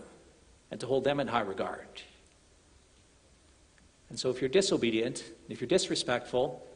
[0.70, 2.00] and to hold them in high regard.
[4.08, 6.66] And so, if you're disobedient, if you're disrespectful,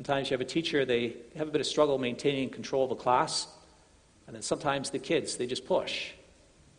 [0.00, 2.94] sometimes you have a teacher, they have a bit of struggle maintaining control of a
[2.94, 3.46] class,
[4.26, 6.12] and then sometimes the kids, they just push.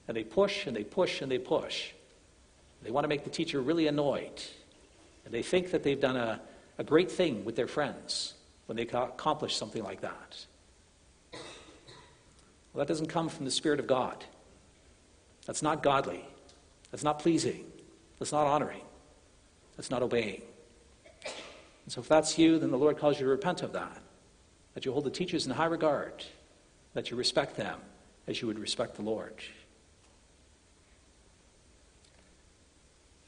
[0.08, 1.92] And they push and they push and they push.
[2.82, 4.42] They want to make the teacher really annoyed.
[5.24, 6.42] And they think that they've done a,
[6.80, 8.34] a great thing with their friends
[8.66, 10.44] when they accomplish something like that.
[11.32, 14.26] Well, that doesn't come from the Spirit of God.
[15.46, 16.26] That's not godly.
[16.90, 17.66] That's not pleasing.
[18.18, 18.82] That's not honoring.
[19.78, 20.42] That's not obeying.
[21.92, 23.98] And so if that's you, then the Lord calls you to repent of that.
[24.76, 26.24] That you hold the teachers in high regard.
[26.94, 27.82] That you respect them
[28.28, 29.34] as you would respect the Lord.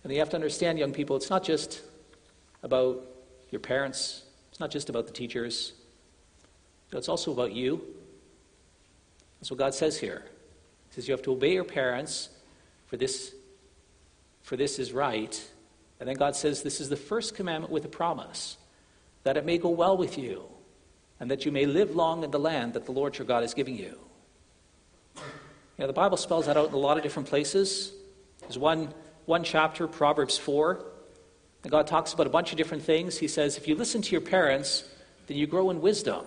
[0.02, 1.82] And you have to understand, young people, it's not just
[2.64, 3.04] about
[3.52, 5.74] your parents, it's not just about the teachers,
[6.94, 7.82] it's also about you.
[9.42, 10.24] That's what God says here
[10.88, 12.30] He says you have to obey your parents,
[12.88, 13.36] for this,
[14.42, 15.50] for this is right.
[16.00, 18.58] And then God says this is the first commandment with a promise
[19.24, 20.44] that it may go well with you,
[21.20, 23.54] and that you may live long in the land that the Lord your God is
[23.54, 23.98] giving you.
[25.16, 25.22] You
[25.80, 27.94] know, the Bible spells that out in a lot of different places.
[28.42, 28.94] There's one,
[29.26, 30.84] one chapter, Proverbs 4,
[31.64, 33.18] and God talks about a bunch of different things.
[33.18, 34.84] He says, if you listen to your parents,
[35.28, 36.26] then you grow in wisdom.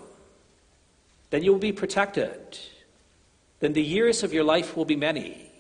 [1.29, 2.59] Then you will be protected
[3.61, 5.51] then the years of your life will be many.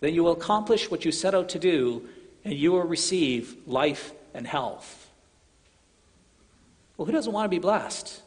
[0.00, 2.08] Then you will accomplish what you set out to do,
[2.48, 5.10] and you will receive life and health.
[6.96, 8.22] Well, who doesn't want to be blessed?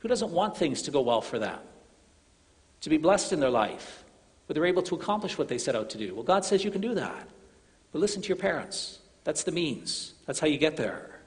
[0.00, 1.58] Who doesn't want things to go well for them?
[2.82, 4.04] To be blessed in their life,
[4.44, 6.14] where they're able to accomplish what they set out to do.
[6.14, 7.26] Well, God says you can do that.
[7.90, 8.98] But listen to your parents.
[9.24, 11.20] That's the means, that's how you get there.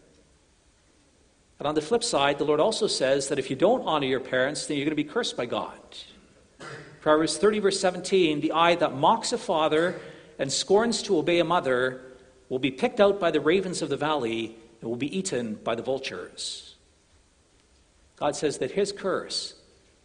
[1.58, 4.20] And on the flip side, the Lord also says that if you don't honor your
[4.20, 5.80] parents, then you're going to be cursed by God.
[7.02, 10.00] Proverbs 30, verse 17 The eye that mocks a father
[10.38, 12.02] and scorns to obey a mother
[12.50, 15.76] will be picked out by the ravens of the valley and will be eaten by
[15.76, 16.76] the vultures.
[18.18, 19.56] God says that his curse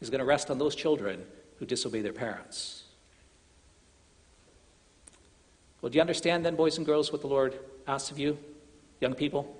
[0.01, 1.25] is going to rest on those children
[1.59, 2.85] who disobey their parents.
[5.81, 8.39] Well, do you understand then, boys and girls, what the Lord asks of you,
[9.01, 9.57] young people?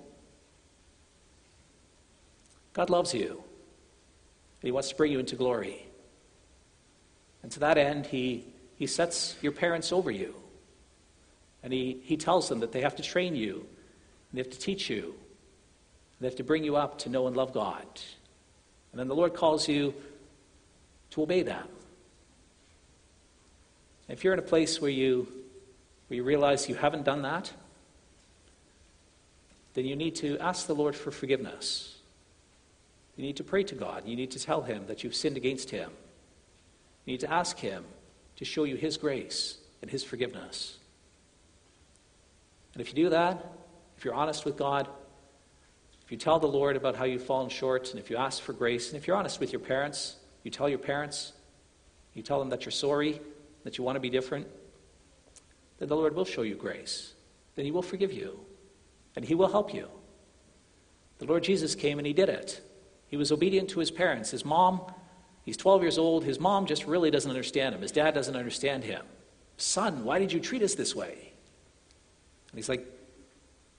[2.73, 5.85] God loves you, and He wants to bring you into glory.
[7.43, 8.45] And to that end, he,
[8.77, 10.35] he sets your parents over you.
[11.63, 14.59] And he, he tells them that they have to train you, and they have to
[14.59, 15.15] teach you,
[16.19, 17.85] they have to bring you up to know and love God.
[18.91, 19.93] And then the Lord calls you
[21.11, 21.67] to obey them.
[24.07, 25.27] If you're in a place where you,
[26.07, 27.51] where you realize you haven't done that,
[29.73, 31.97] then you need to ask the Lord for forgiveness.
[33.15, 34.03] You need to pray to God.
[34.05, 35.89] You need to tell Him that you've sinned against Him.
[37.05, 37.85] You need to ask Him
[38.37, 40.77] to show you His grace and His forgiveness.
[42.73, 43.45] And if you do that,
[43.97, 44.87] if you're honest with God,
[46.03, 48.53] if you tell the Lord about how you've fallen short, and if you ask for
[48.53, 51.33] grace, and if you're honest with your parents, you tell your parents,
[52.13, 53.21] you tell them that you're sorry,
[53.63, 54.47] that you want to be different,
[55.79, 57.13] then the Lord will show you grace.
[57.55, 58.39] Then He will forgive you,
[59.15, 59.87] and He will help you.
[61.19, 62.61] The Lord Jesus came and He did it.
[63.07, 64.31] He was obedient to His parents.
[64.31, 64.81] His mom,
[65.43, 66.23] he's 12 years old.
[66.23, 67.81] His mom just really doesn't understand him.
[67.81, 69.05] His dad doesn't understand him.
[69.57, 71.30] Son, why did you treat us this way?
[72.51, 72.85] And he's like,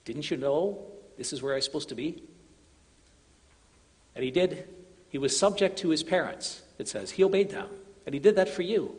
[0.05, 0.85] Didn't you know
[1.17, 2.23] this is where I was supposed to be?
[4.15, 4.67] And he did.
[5.09, 7.11] He was subject to his parents, it says.
[7.11, 7.67] He obeyed them.
[8.05, 8.95] And he did that for you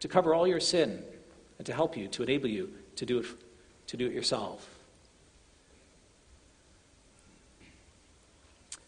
[0.00, 1.02] to cover all your sin
[1.58, 3.26] and to help you, to enable you to do it,
[3.88, 4.68] to do it yourself.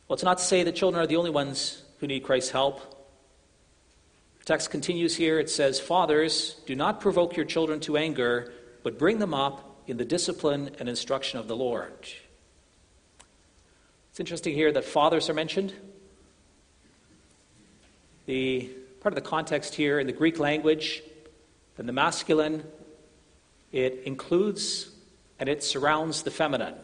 [0.06, 2.80] Well, it's not to say that children are the only ones who need Christ's help.
[4.40, 5.38] The text continues here.
[5.38, 8.52] It says, Fathers, do not provoke your children to anger,
[8.88, 12.08] but bring them up in the discipline and instruction of the Lord.
[14.08, 15.74] It's interesting here that fathers are mentioned.
[18.24, 18.70] The
[19.02, 21.02] part of the context here in the Greek language,
[21.76, 22.64] in the masculine,
[23.72, 24.88] it includes
[25.38, 26.76] and it surrounds the feminine.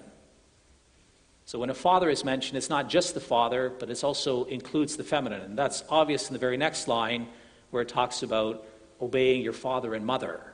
[1.46, 4.98] So when a father is mentioned, it's not just the father, but it also includes
[4.98, 5.40] the feminine.
[5.40, 7.28] And that's obvious in the very next line
[7.70, 8.66] where it talks about
[9.00, 10.53] obeying your father and mother,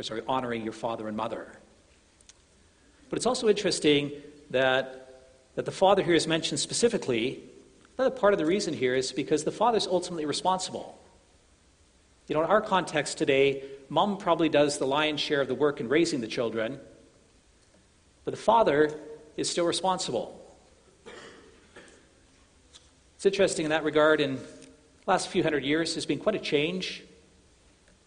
[0.00, 1.52] or sorry, honoring your father and mother.
[3.10, 4.12] But it's also interesting
[4.48, 5.00] that
[5.56, 7.42] that the father here is mentioned specifically,
[7.98, 10.98] another part of the reason here is because the father is ultimately responsible.
[12.28, 15.80] You know, in our context today, mom probably does the lion's share of the work
[15.80, 16.80] in raising the children,
[18.24, 18.98] but the father
[19.36, 20.36] is still responsible.
[23.16, 24.42] It's interesting in that regard, in the
[25.06, 27.02] last few hundred years, there's been quite a change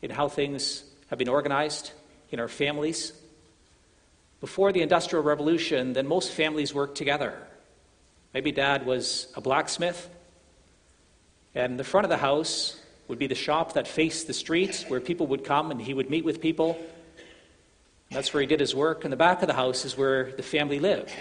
[0.01, 1.91] in how things have been organized
[2.31, 3.13] in our families
[4.39, 7.37] before the Industrial Revolution, then most families worked together.
[8.33, 10.09] Maybe dad was a blacksmith,
[11.53, 14.99] and the front of the house would be the shop that faced the street where
[14.99, 16.79] people would come and he would meet with people.
[18.09, 19.03] That's where he did his work.
[19.03, 21.13] And the back of the house is where the family lived.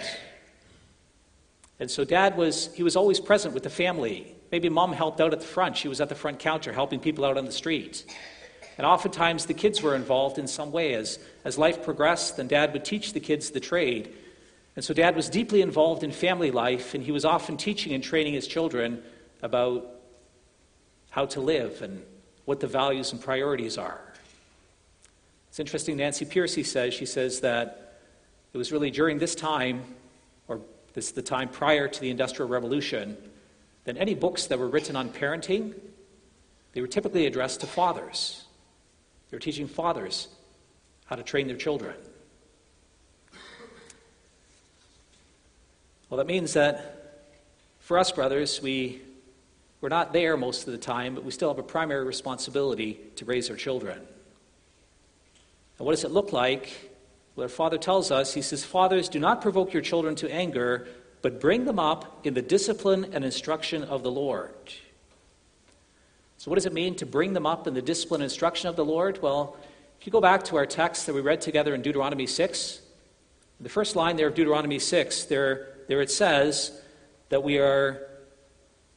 [1.79, 4.33] And so dad was, he was always present with the family.
[4.51, 5.77] Maybe mom helped out at the front.
[5.77, 8.05] She was at the front counter helping people out on the street.
[8.77, 10.93] And oftentimes the kids were involved in some way.
[10.95, 14.13] As, as life progressed, then dad would teach the kids the trade.
[14.75, 18.03] And so dad was deeply involved in family life, and he was often teaching and
[18.03, 19.03] training his children
[19.41, 19.87] about
[21.11, 22.03] how to live and
[22.45, 24.01] what the values and priorities are.
[25.49, 27.99] It's interesting, Nancy Pearcey says, she says that
[28.53, 29.83] it was really during this time,
[30.47, 30.59] or
[30.95, 33.15] this the time prior to the Industrial Revolution,
[33.83, 35.75] that any books that were written on parenting,
[36.73, 38.42] they were typically addressed to fathers.
[39.33, 40.27] They're teaching fathers
[41.05, 41.95] how to train their children.
[46.07, 47.31] Well, that means that
[47.79, 49.01] for us, brothers, we,
[49.81, 53.25] we're not there most of the time, but we still have a primary responsibility to
[53.25, 53.97] raise our children.
[55.79, 56.91] And what does it look like?
[57.35, 60.87] Well, our Father tells us, He says, Fathers, do not provoke your children to anger,
[61.23, 64.53] but bring them up in the discipline and instruction of the Lord.
[66.43, 68.75] So, what does it mean to bring them up in the discipline and instruction of
[68.75, 69.21] the Lord?
[69.21, 69.55] Well,
[69.97, 72.81] if you go back to our text that we read together in Deuteronomy 6,
[73.61, 76.81] the first line there of Deuteronomy 6, there, there it says
[77.29, 78.09] that we are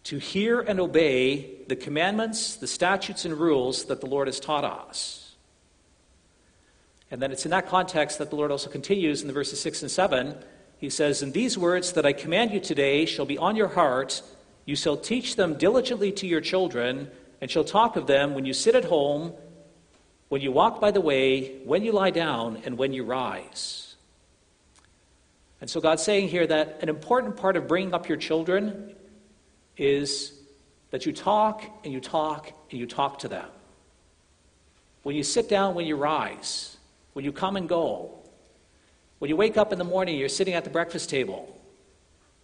[0.02, 4.64] to hear and obey the commandments, the statutes, and rules that the Lord has taught
[4.64, 5.36] us.
[7.12, 9.82] And then it's in that context that the Lord also continues in the verses 6
[9.82, 10.34] and 7.
[10.78, 14.20] He says, And these words that I command you today shall be on your heart.
[14.64, 17.08] You shall teach them diligently to your children
[17.40, 19.32] and shall talk of them when you sit at home,
[20.28, 23.96] when you walk by the way, when you lie down, and when you rise.
[25.60, 28.94] And so God's saying here that an important part of bringing up your children
[29.76, 30.32] is
[30.90, 33.48] that you talk and you talk and you talk to them.
[35.02, 36.76] When you sit down, when you rise,
[37.12, 38.10] when you come and go,
[39.18, 41.55] when you wake up in the morning, you're sitting at the breakfast table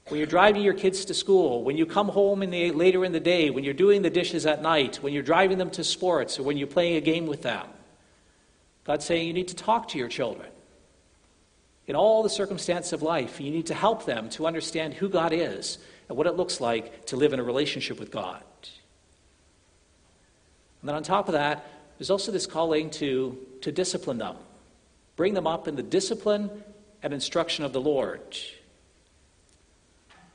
[0.08, 3.12] when you're driving your kids to school, when you come home in the, later in
[3.12, 6.38] the day, when you're doing the dishes at night, when you're driving them to sports,
[6.38, 7.66] or when you're playing a game with them.
[8.84, 10.48] God's saying you need to talk to your children.
[11.86, 15.32] In all the circumstances of life, you need to help them to understand who God
[15.32, 15.78] is
[16.08, 18.42] and what it looks like to live in a relationship with God.
[20.80, 21.64] And then on top of that,
[21.98, 24.36] there's also this calling to, to discipline them,
[25.14, 26.50] bring them up in the discipline
[27.02, 28.36] and instruction of the Lord.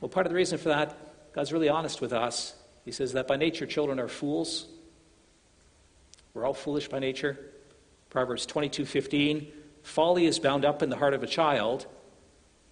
[0.00, 0.96] Well, part of the reason for that,
[1.32, 2.54] God's really honest with us.
[2.84, 4.66] He says that by nature, children are fools.
[6.34, 7.38] We're all foolish by nature.
[8.10, 11.86] Proverbs 22:15, folly is bound up in the heart of a child,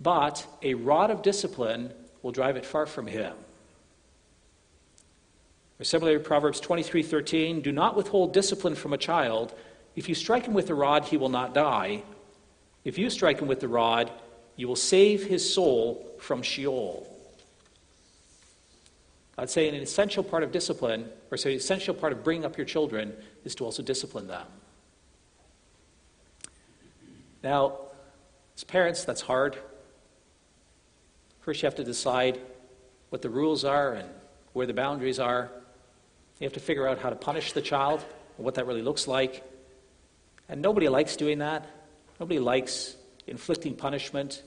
[0.00, 3.34] but a rod of discipline will drive it far from him.
[5.78, 9.52] Or similarly, Proverbs 23:13, "Do not withhold discipline from a child.
[9.94, 12.02] If you strike him with the rod, he will not die.
[12.84, 14.10] If you strike him with the rod,
[14.56, 17.06] you will save his soul from Sheol."
[19.38, 22.56] I'd say an essential part of discipline, or say an essential part of bringing up
[22.56, 23.14] your children,
[23.44, 24.46] is to also discipline them.
[27.42, 27.78] Now,
[28.56, 29.58] as parents, that's hard.
[31.40, 32.40] First, you have to decide
[33.10, 34.08] what the rules are and
[34.54, 35.50] where the boundaries are.
[36.40, 38.02] You have to figure out how to punish the child
[38.36, 39.44] and what that really looks like.
[40.48, 41.68] And nobody likes doing that.
[42.18, 44.42] Nobody likes inflicting punishment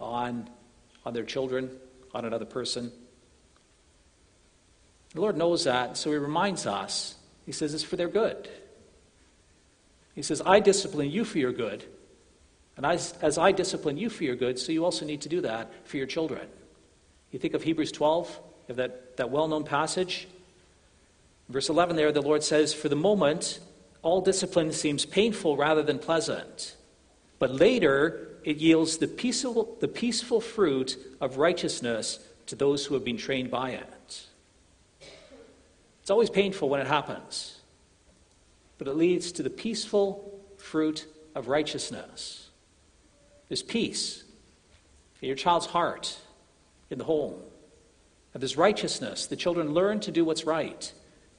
[0.00, 0.50] on,
[1.06, 1.70] on their children,
[2.12, 2.90] on another person.
[5.14, 7.16] The Lord knows that, so He reminds us.
[7.46, 8.48] He says it's for their good.
[10.14, 11.84] He says, I discipline you for your good.
[12.76, 15.40] And as, as I discipline you for your good, so you also need to do
[15.42, 16.46] that for your children.
[17.30, 18.40] You think of Hebrews 12,
[18.70, 20.28] of that, that well known passage.
[21.48, 23.60] Verse 11 there, the Lord says, For the moment,
[24.02, 26.76] all discipline seems painful rather than pleasant.
[27.38, 33.04] But later, it yields the peaceful, the peaceful fruit of righteousness to those who have
[33.04, 34.26] been trained by it.
[36.00, 37.60] It's always painful when it happens,
[38.78, 42.48] but it leads to the peaceful fruit of righteousness.
[43.48, 44.24] There's peace
[45.20, 46.18] in your child's heart,
[46.88, 47.34] in the home.
[48.32, 49.26] And there's righteousness.
[49.26, 50.92] The children learn to do what's right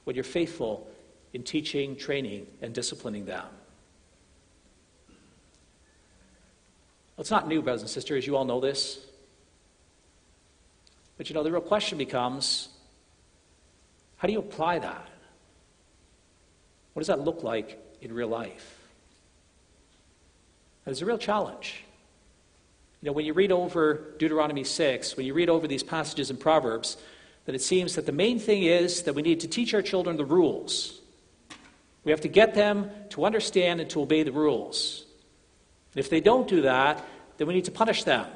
[0.04, 0.88] when you're faithful
[1.32, 3.44] in teaching, training, and disciplining them.
[7.16, 8.98] Well, it's not new, brothers and sisters, you all know this.
[11.16, 12.68] But you know, the real question becomes
[14.22, 15.08] how do you apply that?
[16.92, 18.78] What does that look like in real life?
[20.86, 21.82] And it's a real challenge.
[23.00, 26.36] You know, when you read over Deuteronomy 6, when you read over these passages in
[26.36, 26.98] Proverbs,
[27.46, 30.16] that it seems that the main thing is that we need to teach our children
[30.16, 31.00] the rules.
[32.04, 35.04] We have to get them to understand and to obey the rules.
[35.94, 37.04] And if they don't do that,
[37.38, 38.26] then we need to punish them.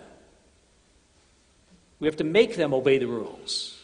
[2.00, 3.75] We have to make them obey the rules.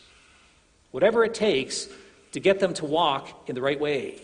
[0.92, 1.88] Whatever it takes
[2.32, 4.20] to get them to walk in the right way.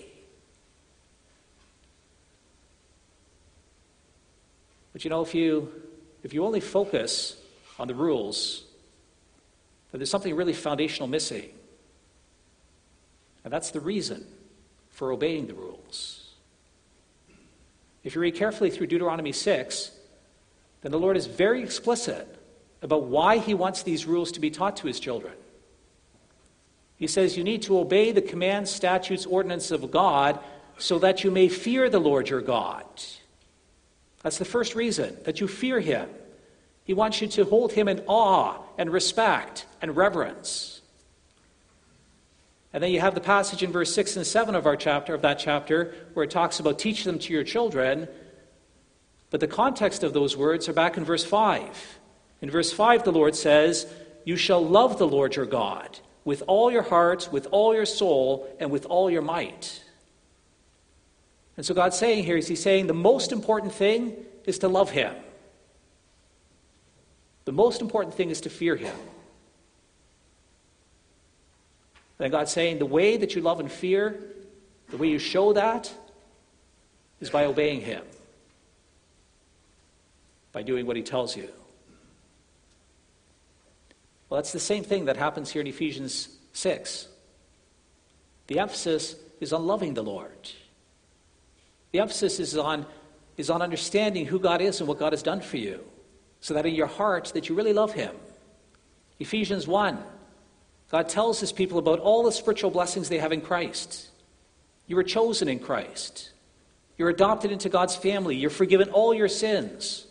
[4.93, 5.73] But you know, if you,
[6.23, 7.37] if you only focus
[7.79, 8.65] on the rules,
[9.91, 11.51] then there's something really foundational missing.
[13.45, 14.27] And that's the reason
[14.91, 16.35] for obeying the rules.
[18.05, 19.91] If you read carefully through Deuteronomy 6,
[20.83, 22.27] then the Lord is very explicit
[22.83, 25.35] about why he wants these rules to be taught to his children.
[26.99, 30.41] He says you need to obey the commands, statutes, ordinances of God
[30.79, 32.85] so that you may fear the Lord your God.
[34.23, 36.09] That's the first reason, that you fear him.
[36.85, 40.81] He wants you to hold him in awe and respect and reverence.
[42.73, 45.23] And then you have the passage in verse 6 and 7 of our chapter, of
[45.23, 48.09] that chapter, where it talks about teach them to your children.
[49.31, 51.99] But the context of those words are back in verse 5.
[52.43, 53.87] In verse 5, the Lord says,
[54.25, 55.99] You shall love the Lord your God
[56.29, 59.83] with all your heart, with all your soul, and with all your might.
[61.57, 64.15] And so God's saying here is He's saying the most important thing
[64.45, 65.15] is to love Him.
[67.47, 68.95] The most important thing is to fear Him.
[72.19, 74.21] And God's saying the way that you love and fear,
[74.91, 75.91] the way you show that,
[77.23, 78.05] is by obeying Him,
[80.53, 81.49] by doing what He tells you.
[84.29, 87.09] Well, that's the same thing that happens here in Ephesians 6.
[88.49, 90.51] The emphasis is on loving the Lord.
[91.93, 92.87] The emphasis is on,
[93.37, 95.85] is on understanding who God is and what God has done for you
[96.41, 98.15] so that in your heart that you really love him.
[99.19, 99.99] Ephesians 1,
[100.91, 104.09] God tells his people about all the spiritual blessings they have in Christ.
[104.87, 106.31] You were chosen in Christ.
[106.97, 108.37] You're adopted into God's family.
[108.37, 110.07] You're forgiven all your sins.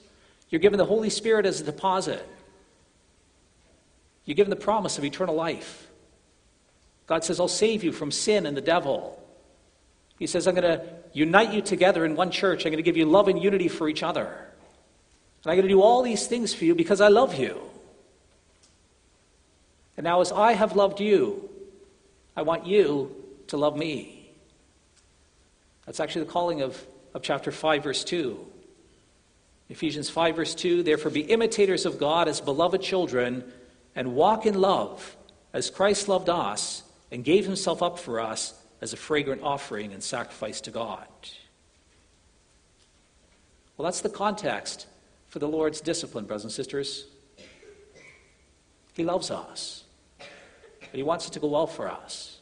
[0.49, 2.25] You're given the Holy Spirit as a deposit.
[4.27, 5.87] You're given the promise of eternal life.
[7.07, 9.23] God says, I'll save you from sin and the devil.
[10.19, 12.65] He says, I'm going to unite you together in one church.
[12.65, 14.25] I'm going to give you love and unity for each other.
[14.25, 17.57] And I'm going to do all these things for you because I love you.
[19.95, 21.49] And now, as I have loved you,
[22.35, 23.15] I want you
[23.47, 24.29] to love me.
[25.85, 28.45] That's actually the calling of, of chapter 5, verse 2.
[29.69, 33.49] Ephesians 5, verse 2 Therefore, be imitators of God as beloved children,
[33.97, 35.17] and walk in love
[35.53, 40.01] as Christ loved us and gave himself up for us as a fragrant offering and
[40.01, 41.07] sacrifice to God.
[43.75, 44.87] Well, that's the context
[45.27, 47.05] for the Lord's discipline, brothers and sisters.
[48.93, 49.83] He loves us,
[50.17, 52.39] but He wants it to go well for us.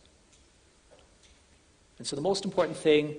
[1.98, 3.16] And so the most important thing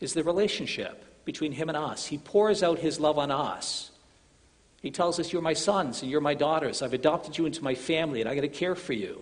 [0.00, 2.06] is the relationship between him and us.
[2.06, 3.90] He pours out his love on us.
[4.86, 6.80] He tells us, You're my sons and you're my daughters.
[6.80, 9.20] I've adopted you into my family and I'm going to care for you.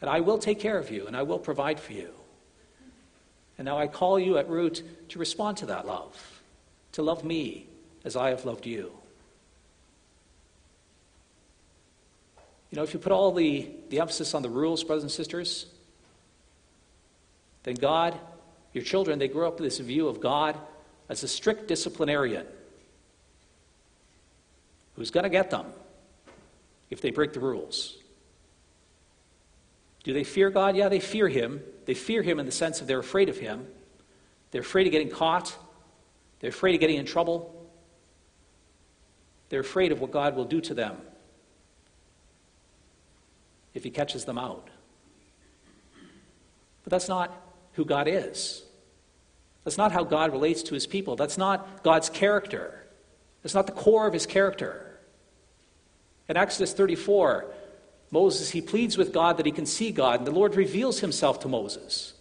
[0.00, 2.10] And I will take care of you and I will provide for you.
[3.56, 6.42] And now I call you at root to respond to that love,
[6.90, 7.68] to love me
[8.04, 8.90] as I have loved you.
[12.72, 15.66] You know, if you put all the, the emphasis on the rules, brothers and sisters,
[17.62, 18.18] then God,
[18.72, 20.58] your children, they grow up with this view of God
[21.08, 22.44] as a strict disciplinarian
[25.00, 25.64] who's going to get them
[26.90, 27.96] if they break the rules.
[30.04, 30.76] Do they fear God?
[30.76, 31.62] Yeah, they fear Him.
[31.86, 33.66] They fear Him in the sense of they're afraid of Him.
[34.50, 35.56] They're afraid of getting caught.
[36.40, 37.66] They're afraid of getting in trouble.
[39.48, 40.98] They're afraid of what God will do to them
[43.72, 44.68] if He catches them out.
[46.84, 47.42] But that's not
[47.72, 48.64] who God is.
[49.64, 51.16] That's not how God relates to His people.
[51.16, 52.84] That's not God's character.
[53.42, 54.89] That's not the core of His character.
[56.30, 57.44] In Exodus 34,
[58.12, 61.40] Moses, he pleads with God that he can see God, and the Lord reveals himself
[61.40, 62.14] to Moses.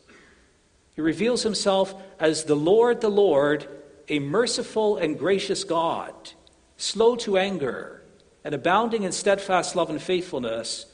[0.96, 3.68] He reveals himself as the Lord, the Lord,
[4.08, 6.12] a merciful and gracious God,
[6.76, 8.02] slow to anger,
[8.44, 10.88] and abounding in steadfast love and faithfulness,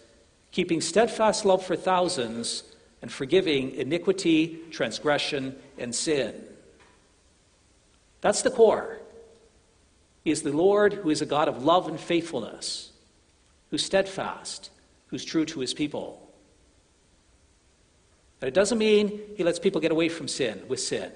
[0.52, 2.64] keeping steadfast love for thousands,
[3.02, 6.36] and forgiving iniquity, transgression, and sin.
[8.20, 9.00] That's the core.
[10.26, 12.92] He is the Lord who is a God of love and faithfulness
[13.70, 14.70] who's steadfast,
[15.08, 16.22] who's true to his people.
[18.40, 21.12] But it doesn't mean he lets people get away from sin with sin.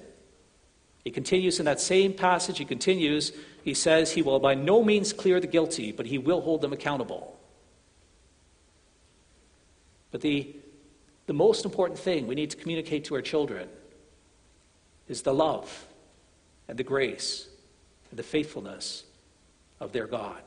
[1.04, 3.32] He continues in that same passage, he continues,
[3.64, 6.72] he says, He will by no means clear the guilty, but he will hold them
[6.72, 7.38] accountable.
[10.10, 10.54] But the,
[11.26, 13.68] the most important thing we need to communicate to our children
[15.08, 15.86] is the love
[16.68, 17.48] and the grace
[18.10, 19.04] and the faithfulness
[19.78, 20.42] of their God.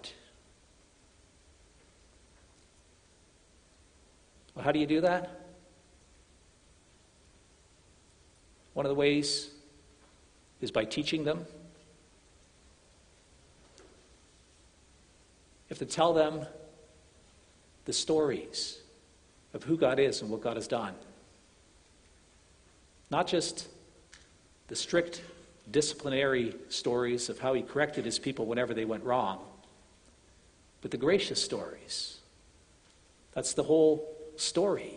[4.56, 5.42] Well, how do you do that?
[8.74, 9.50] One of the ways
[10.62, 11.46] is by teaching them.
[15.70, 16.46] You have to tell them
[17.86, 18.80] the stories
[19.54, 20.94] of who God is and what God has done.
[23.10, 23.68] Not just
[24.68, 25.22] the strict
[25.70, 29.40] disciplinary stories of how he corrected his people whenever they went wrong,
[30.82, 32.18] but the gracious stories.
[33.34, 34.94] That's the whole story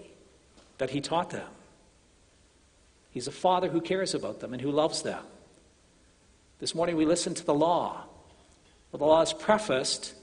[0.78, 1.48] that he taught them.
[3.10, 5.22] He's a father who cares about them and who loves them.
[6.58, 8.04] This morning we listened to the law.
[8.92, 10.14] Well, the law is prefaced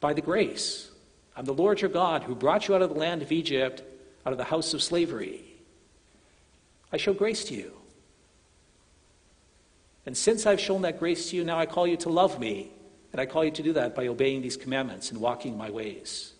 [0.00, 0.90] by the grace.
[1.36, 3.82] I'm the Lord your God who brought you out of the land of Egypt,
[4.24, 5.44] out of the house of slavery.
[6.92, 7.72] I show grace to you.
[10.06, 12.70] And since I've shown that grace to you, now I call you to love me.
[13.12, 16.32] And I call you to do that by obeying these commandments and walking my ways.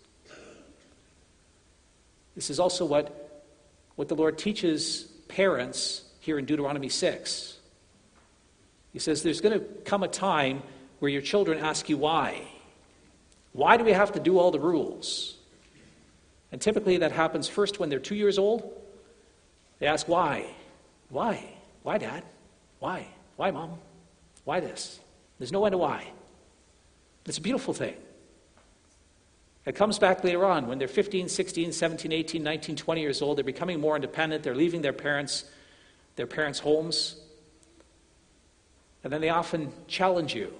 [2.35, 3.43] This is also what,
[3.95, 7.57] what the Lord teaches parents here in Deuteronomy 6.
[8.93, 10.63] He says there's going to come a time
[10.99, 12.41] where your children ask you why.
[13.53, 15.37] Why do we have to do all the rules?
[16.51, 18.71] And typically that happens first when they're two years old.
[19.79, 20.45] They ask why.
[21.09, 21.43] Why?
[21.83, 22.23] Why, Dad?
[22.79, 23.07] Why?
[23.37, 23.77] Why, Mom?
[24.43, 24.99] Why this?
[25.37, 26.11] There's no end to why.
[27.25, 27.95] It's a beautiful thing.
[29.65, 33.37] It comes back later on when they're 15, 16, 17, 18, 19, 20 years old.
[33.37, 34.43] They're becoming more independent.
[34.43, 35.45] They're leaving their parents,
[36.15, 37.17] their parents' homes.
[39.03, 40.53] And then they often challenge you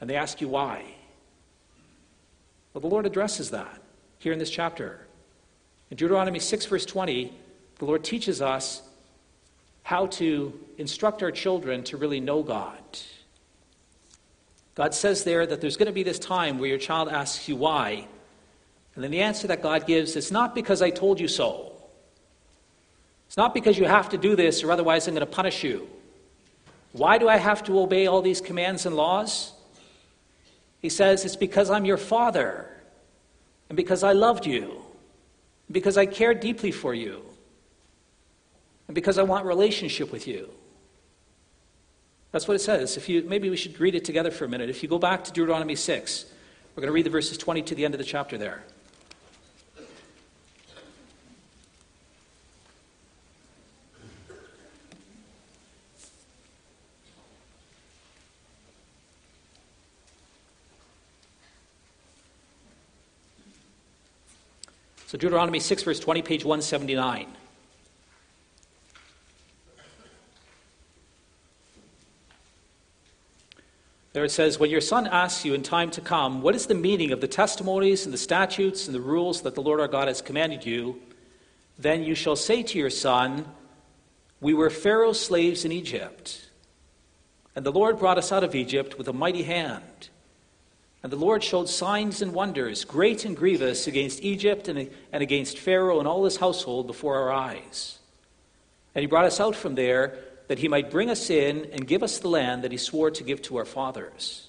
[0.00, 0.84] and they ask you why.
[2.72, 3.80] Well, the Lord addresses that
[4.18, 5.00] here in this chapter.
[5.90, 7.32] In Deuteronomy 6, verse 20,
[7.78, 8.82] the Lord teaches us
[9.82, 12.78] how to instruct our children to really know God.
[14.74, 17.56] God says there that there's going to be this time where your child asks you
[17.56, 18.06] why,
[18.94, 21.72] and then the answer that God gives is not because I told you so.
[23.26, 25.88] It's not because you have to do this or otherwise I'm going to punish you.
[26.92, 29.52] Why do I have to obey all these commands and laws?
[30.80, 32.68] He says, It's because I'm your father,
[33.68, 34.82] and because I loved you,
[35.68, 37.22] and because I care deeply for you,
[38.88, 40.50] and because I want relationship with you.
[42.32, 42.96] That's what it says.
[42.96, 44.70] If you, maybe we should read it together for a minute.
[44.70, 46.24] If you go back to Deuteronomy 6,
[46.74, 48.62] we're going to read the verses 20 to the end of the chapter there.
[65.10, 67.26] So, Deuteronomy 6, verse 20, page 179.
[74.12, 76.76] There it says, When your son asks you in time to come, What is the
[76.76, 80.06] meaning of the testimonies and the statutes and the rules that the Lord our God
[80.06, 81.00] has commanded you?
[81.76, 83.46] Then you shall say to your son,
[84.40, 86.50] We were Pharaoh's slaves in Egypt,
[87.56, 90.10] and the Lord brought us out of Egypt with a mighty hand.
[91.02, 95.98] And the Lord showed signs and wonders, great and grievous, against Egypt and, against Pharaoh
[95.98, 97.98] and all his household before our eyes.
[98.94, 102.02] And he brought us out from there that he might bring us in and give
[102.02, 104.48] us the land that he swore to give to our fathers.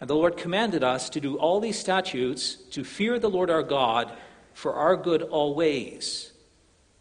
[0.00, 3.62] And the Lord commanded us to do all these statutes, to fear the Lord our
[3.62, 4.12] God
[4.52, 6.32] for our good always,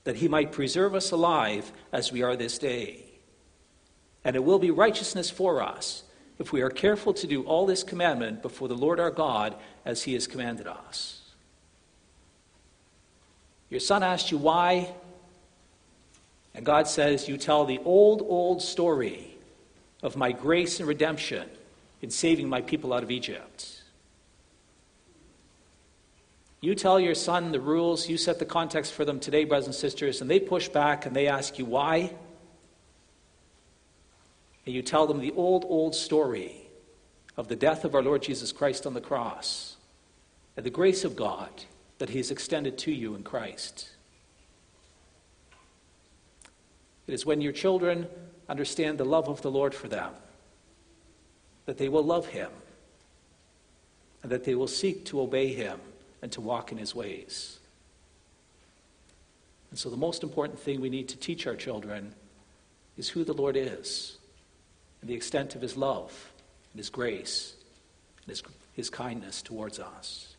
[0.04, 3.04] that he might preserve us alive as we are this day.
[4.24, 6.04] And it will be righteousness for us
[6.40, 10.04] if we are careful to do all this commandment before the Lord our God as
[10.04, 11.22] he has commanded us.
[13.70, 14.94] Your son asked you why,
[16.54, 19.36] and God says, You tell the old, old story
[20.02, 21.50] of my grace and redemption
[22.02, 23.82] in saving my people out of Egypt.
[26.62, 29.76] You tell your son the rules, you set the context for them today, brothers and
[29.76, 32.14] sisters, and they push back and they ask you why
[34.68, 36.68] and you tell them the old, old story
[37.38, 39.78] of the death of our Lord Jesus Christ on the cross
[40.58, 41.50] and the grace of God
[42.00, 43.90] that He has extended to you in Christ.
[47.08, 48.08] It is when your children
[48.50, 50.12] understand the love of the Lord for them
[51.66, 52.52] that they will love Him
[54.22, 55.80] and that they will seek to obey Him
[56.22, 57.60] and to walk in His ways.
[59.70, 62.14] And so, the most important thing we need to teach our children
[62.98, 64.18] is who the Lord is
[65.08, 66.32] the extent of his love
[66.72, 67.56] and his grace
[68.24, 68.44] and his,
[68.74, 70.36] his kindness towards us.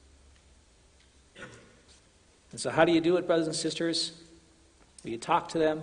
[2.51, 4.12] And so, how do you do it, brothers and sisters?
[5.05, 5.83] You talk to them,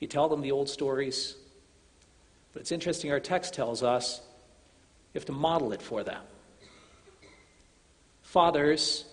[0.00, 1.36] you tell them the old stories.
[2.52, 4.20] But it's interesting, our text tells us
[5.12, 6.22] you have to model it for them.
[8.22, 9.04] Fathers,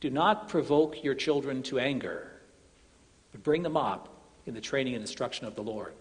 [0.00, 2.30] do not provoke your children to anger,
[3.32, 4.08] but bring them up
[4.46, 5.94] in the training and instruction of the Lord.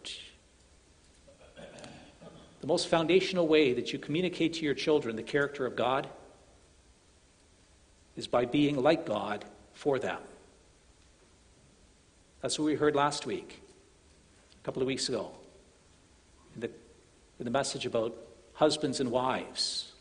[2.62, 6.07] The most foundational way that you communicate to your children the character of God
[8.18, 10.20] is by being like God for them.
[12.41, 13.62] That's what we heard last week,
[14.62, 15.32] a couple of weeks ago,
[16.55, 16.72] in the,
[17.39, 18.16] in the message about
[18.53, 19.93] husbands and wives.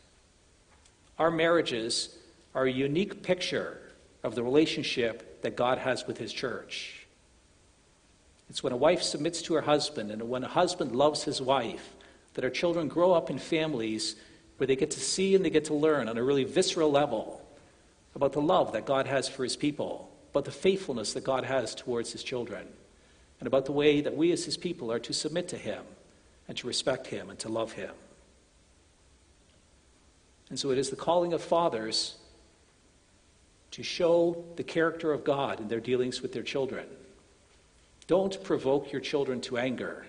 [1.18, 2.16] Our marriages
[2.54, 3.80] are a unique picture
[4.22, 7.06] of the relationship that God has with His church.
[8.50, 11.94] It's when a wife submits to her husband and when a husband loves his wife
[12.34, 14.16] that our children grow up in families
[14.56, 17.40] where they get to see and they get to learn on a really visceral level
[18.14, 21.74] about the love that God has for his people, about the faithfulness that God has
[21.74, 22.66] towards his children,
[23.38, 25.82] and about the way that we as his people are to submit to him
[26.48, 27.92] and to respect him and to love him.
[30.50, 32.16] And so it is the calling of fathers
[33.72, 36.86] to show the character of God in their dealings with their children.
[38.06, 40.06] Don't provoke your children to anger.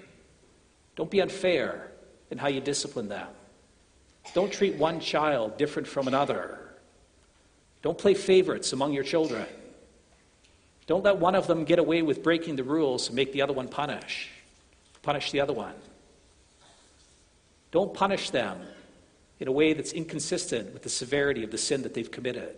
[0.95, 1.88] Don't be unfair
[2.31, 3.27] in how you discipline them.
[4.33, 6.59] Don't treat one child different from another.
[7.81, 9.45] Don't play favorites among your children.
[10.85, 13.53] Don't let one of them get away with breaking the rules and make the other
[13.53, 14.29] one punish.
[15.01, 15.75] Punish the other one.
[17.71, 18.59] Don't punish them
[19.39, 22.55] in a way that's inconsistent with the severity of the sin that they've committed.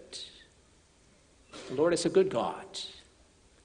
[1.67, 2.65] The Lord is a good God.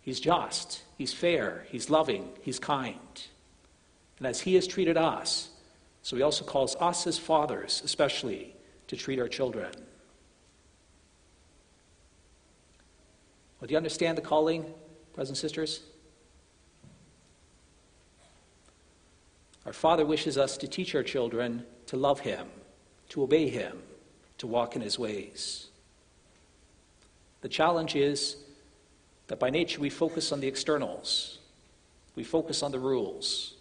[0.02, 2.98] He's just, He's fair, He's loving, He's kind.
[4.18, 5.48] And as He has treated us,
[6.07, 8.54] so he also calls us as fathers, especially,
[8.86, 9.72] to treat our children.
[13.59, 14.72] Well, do you understand the calling,
[15.14, 15.80] brothers and sisters?
[19.66, 22.46] Our Father wishes us to teach our children to love Him,
[23.09, 23.82] to obey Him,
[24.38, 25.66] to walk in His ways.
[27.40, 28.36] The challenge is
[29.26, 31.40] that by nature we focus on the externals,
[32.14, 33.54] we focus on the rules.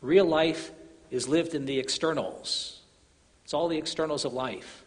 [0.00, 0.72] Real life
[1.14, 2.80] is lived in the externals.
[3.44, 4.84] It's all the externals of life.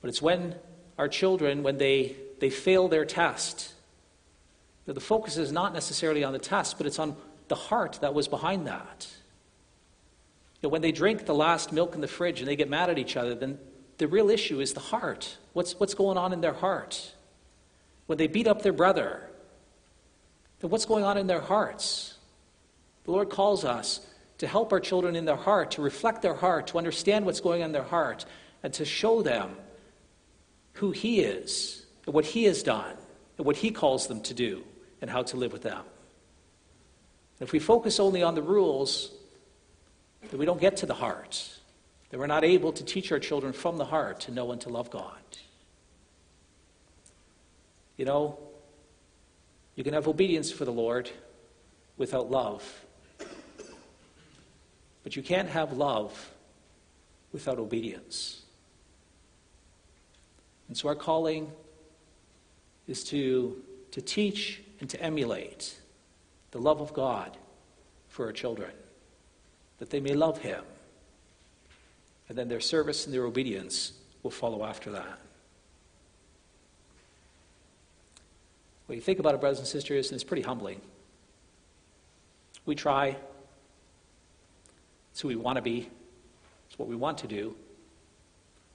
[0.00, 0.54] But it's when
[0.96, 3.72] our children, when they, they fail their test,
[4.86, 7.16] the focus is not necessarily on the test, but it's on
[7.48, 9.08] the heart that was behind that.
[10.60, 12.90] You know, when they drink the last milk in the fridge and they get mad
[12.90, 13.58] at each other, then
[13.98, 15.36] the real issue is the heart.
[15.52, 17.14] What's, what's going on in their heart?
[18.06, 19.28] When they beat up their brother,
[20.60, 22.18] then what's going on in their hearts?
[23.04, 24.06] The Lord calls us
[24.38, 27.62] to help our children in their heart, to reflect their heart, to understand what's going
[27.62, 28.24] on in their heart,
[28.62, 29.56] and to show them
[30.74, 32.96] who He is, and what He has done,
[33.38, 34.64] and what He calls them to do,
[35.00, 35.82] and how to live with them.
[37.40, 39.12] If we focus only on the rules,
[40.30, 41.58] that we don't get to the heart,
[42.10, 44.68] that we're not able to teach our children from the heart to know and to
[44.68, 45.18] love God.
[47.96, 48.38] You know,
[49.76, 51.10] you can have obedience for the Lord
[51.96, 52.83] without love,
[55.04, 56.32] but you can't have love
[57.32, 58.42] without obedience.
[60.66, 61.52] And so our calling
[62.88, 65.78] is to, to teach and to emulate
[66.50, 67.36] the love of God
[68.08, 68.70] for our children,
[69.78, 70.62] that they may love Him.
[72.28, 73.92] And then their service and their obedience
[74.22, 75.18] will follow after that.
[78.86, 80.80] When you think about it, brothers and sisters, and it's pretty humbling.
[82.66, 83.16] We try.
[85.14, 85.88] It's who we want to be.
[86.66, 87.54] It's what we want to do.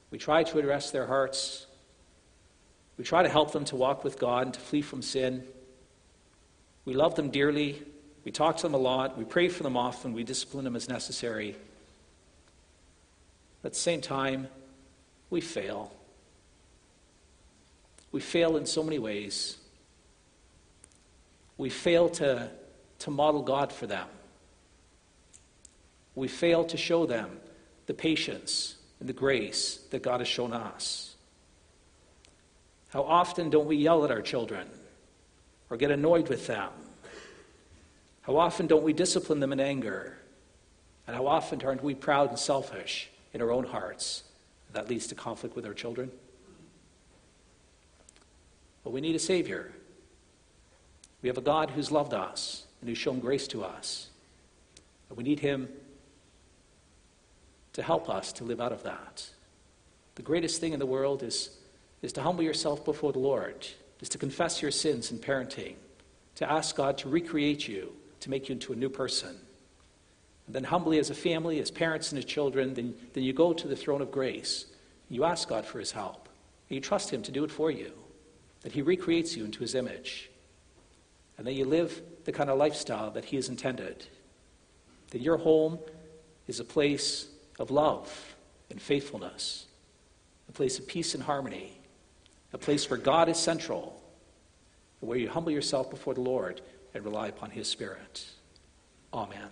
[0.09, 1.67] We try to address their hearts.
[2.97, 5.43] We try to help them to walk with God and to flee from sin.
[6.85, 7.83] We love them dearly.
[8.23, 9.17] We talk to them a lot.
[9.17, 10.13] We pray for them often.
[10.13, 11.57] We discipline them as necessary.
[13.65, 14.47] At the same time,
[15.29, 15.91] we fail.
[18.13, 19.57] We fail in so many ways.
[21.57, 22.49] We fail to,
[22.99, 24.07] to model God for them.
[26.19, 27.39] We fail to show them
[27.85, 31.15] the patience and the grace that God has shown us.
[32.89, 34.67] How often don't we yell at our children
[35.69, 36.71] or get annoyed with them?
[38.23, 40.17] How often don't we discipline them in anger?
[41.07, 44.23] And how often aren't we proud and selfish in our own hearts?
[44.73, 46.11] That leads to conflict with our children.
[48.83, 49.71] But we need a Savior.
[51.21, 54.09] We have a God who's loved us and who's shown grace to us.
[55.07, 55.69] And we need Him
[57.79, 59.29] to help us to live out of that.
[60.15, 61.49] The greatest thing in the world is,
[62.01, 63.65] is to humble yourself before the Lord,
[64.01, 65.75] is to confess your sins in parenting,
[66.35, 69.33] to ask God to recreate you, to make you into a new person.
[70.45, 73.53] And then, humbly as a family, as parents and as children, then, then you go
[73.53, 74.65] to the throne of grace.
[75.07, 76.27] You ask God for His help.
[76.69, 77.93] And you trust Him to do it for you,
[78.61, 80.29] that He recreates you into His image
[81.37, 84.05] and that you live the kind of lifestyle that He has intended.
[85.11, 85.79] That your home
[86.45, 87.28] is a place
[87.59, 88.35] of love
[88.71, 89.65] and faithfulness,
[90.47, 91.73] a place of peace and harmony,
[92.53, 94.01] a place where God is central,
[95.01, 96.61] where you humble yourself before the Lord
[96.93, 98.25] and rely upon His Spirit.
[99.13, 99.49] Amen.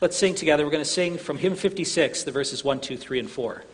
[0.00, 0.64] Let's sing together.
[0.64, 3.64] We're going to sing from hymn 56, the verses 1, 2, 3, and 4.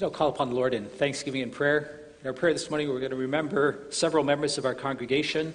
[0.00, 2.00] Let's now call upon the Lord in thanksgiving and prayer.
[2.22, 5.52] In our prayer this morning, we're going to remember several members of our congregation.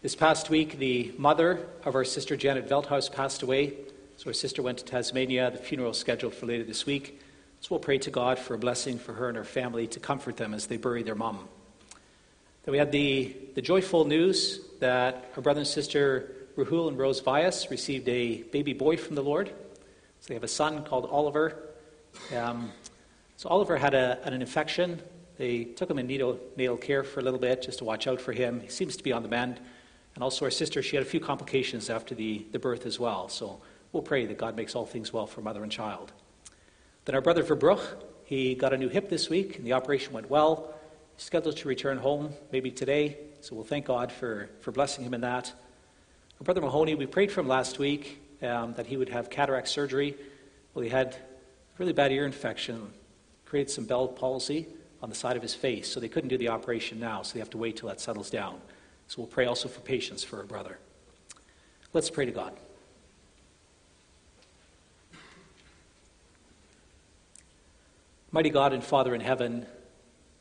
[0.00, 3.74] This past week, the mother of our sister Janet Veldhuis passed away.
[4.16, 5.50] So our sister went to Tasmania.
[5.50, 7.20] The funeral is scheduled for later this week.
[7.62, 10.36] So we'll pray to God for a blessing for her and her family to comfort
[10.36, 11.48] them as they bury their mom.
[12.62, 17.20] Then we had the, the joyful news that our brother and sister Rahul and Rose
[17.20, 19.48] Vyas received a baby boy from the Lord.
[19.48, 21.58] So they have a son called Oliver.
[22.32, 22.70] Um,
[23.36, 25.02] so Oliver had a, an infection.
[25.36, 28.32] They took him in neonatal care for a little bit just to watch out for
[28.32, 28.60] him.
[28.60, 29.60] He seems to be on the mend.
[30.14, 33.28] And also our sister, she had a few complications after the, the birth as well.
[33.28, 33.60] So
[33.92, 36.12] we'll pray that God makes all things well for mother and child.
[37.04, 37.82] Then our brother Verbruch,
[38.24, 40.72] he got a new hip this week, and the operation went well.
[41.16, 45.14] He's scheduled to return home maybe today, so we'll thank God for, for blessing him
[45.14, 45.52] in that.
[46.40, 49.68] Our brother Mahoney, we prayed for him last week um, that he would have cataract
[49.68, 50.16] surgery.
[50.72, 51.18] Well, he had a
[51.78, 52.92] really bad ear infection,
[53.54, 54.66] created some Bell palsy
[55.00, 57.38] on the side of his face, so they couldn't do the operation now, so they
[57.38, 58.60] have to wait till that settles down.
[59.06, 60.76] So we'll pray also for patience for our brother.
[61.92, 62.52] Let's pray to God.
[68.32, 69.66] Mighty God and Father in heaven,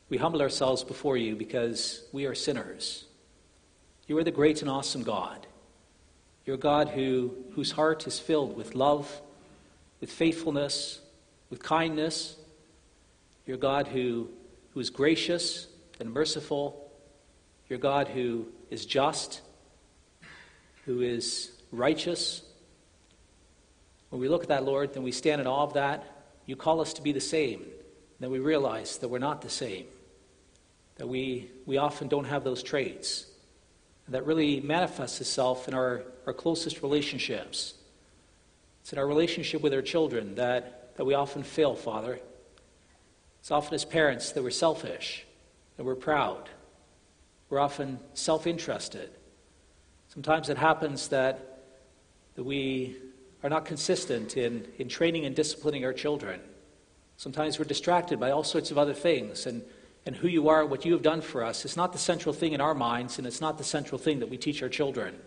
[0.09, 3.05] we humble ourselves before you because we are sinners.
[4.07, 5.45] You are the great and awesome God.
[6.47, 9.21] You're God who, whose heart is filled with love,
[10.01, 10.99] with faithfulness,
[11.51, 12.37] with kindness.
[13.45, 14.29] You're God who,
[14.73, 15.67] who is gracious
[15.99, 16.91] and merciful.
[17.69, 19.41] You're God who is just,
[20.85, 22.41] who is righteous.
[24.09, 26.03] When we look at that, Lord, then we stand in awe of that.
[26.45, 27.65] You call us to be the same
[28.23, 29.85] then we realize that we're not the same,
[30.95, 33.25] that we, we often don't have those traits.
[34.07, 37.73] That really manifests itself in our, our closest relationships.
[38.79, 42.17] It's in our relationship with our children that, that we often fail, Father.
[43.43, 45.25] It's often as parents that we're selfish,
[45.75, 46.47] that we're proud.
[47.49, 49.09] We're often self interested.
[50.07, 51.65] Sometimes it happens that,
[52.35, 52.95] that we
[53.43, 56.39] are not consistent in, in training and disciplining our children.
[57.17, 59.61] Sometimes we're distracted by all sorts of other things, and,
[60.05, 62.53] and who you are, what you have done for us, is not the central thing
[62.53, 65.19] in our minds, and it's not the central thing that we teach our children.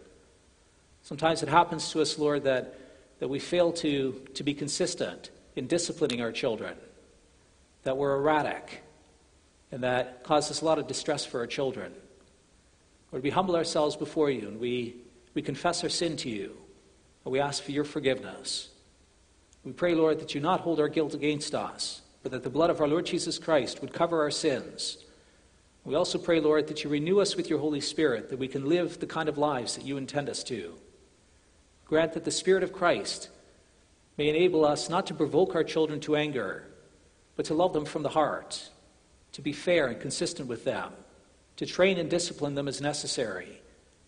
[1.03, 2.81] Sometimes it happens to us, Lord, that,
[3.19, 6.79] that we fail to, to be consistent in disciplining our children,
[7.87, 8.83] that we're erratic,
[9.71, 11.93] and that causes a lot of distress for our children.
[13.13, 14.97] Lord, we humble ourselves before you, and we,
[15.35, 16.57] we confess our sin to you,
[17.25, 18.71] and we ask for your forgiveness.
[19.63, 22.71] We pray, Lord, that you not hold our guilt against us, but that the blood
[22.71, 24.99] of our Lord Jesus Christ would cover our sins.
[25.85, 28.69] We also pray, Lord, that you renew us with your Holy Spirit, that we can
[28.69, 30.75] live the kind of lives that you intend us to.
[31.85, 33.29] Grant that the Spirit of Christ
[34.19, 36.67] may enable us not to provoke our children to anger,
[37.37, 38.71] but to love them from the heart,
[39.33, 40.93] to be fair and consistent with them,
[41.57, 43.61] to train and discipline them as necessary,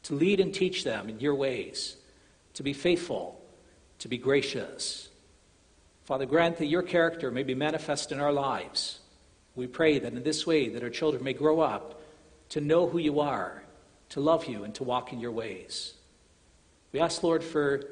[0.02, 1.96] to lead and teach them in your ways,
[2.54, 3.40] to be faithful,
[3.98, 5.08] to be gracious
[6.08, 9.00] Father, grant that your character may be manifest in our lives.
[9.54, 12.00] We pray that in this way that our children may grow up
[12.48, 13.62] to know who you are,
[14.08, 15.92] to love you, and to walk in your ways.
[16.92, 17.82] We ask, Lord, for,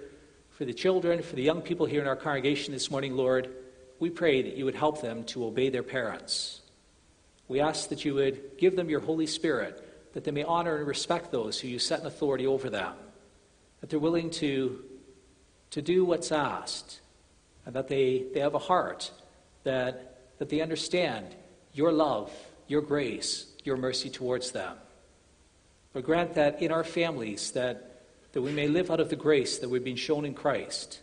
[0.48, 3.50] for the children, for the young people here in our congregation this morning, Lord,
[3.98, 6.60] we pray that you would help them to obey their parents.
[7.48, 10.86] We ask that you would give them your Holy Spirit, that they may honor and
[10.86, 12.94] respect those who you set in authority over them,
[13.80, 14.84] that they're willing to,
[15.70, 17.00] to do what's asked,
[17.64, 19.10] and that they, they have a heart
[19.64, 21.34] that, that they understand
[21.72, 22.32] your love,
[22.66, 24.76] your grace, your mercy towards them.
[25.92, 28.02] But grant that in our families that,
[28.32, 31.00] that we may live out of the grace that we've been shown in Christ.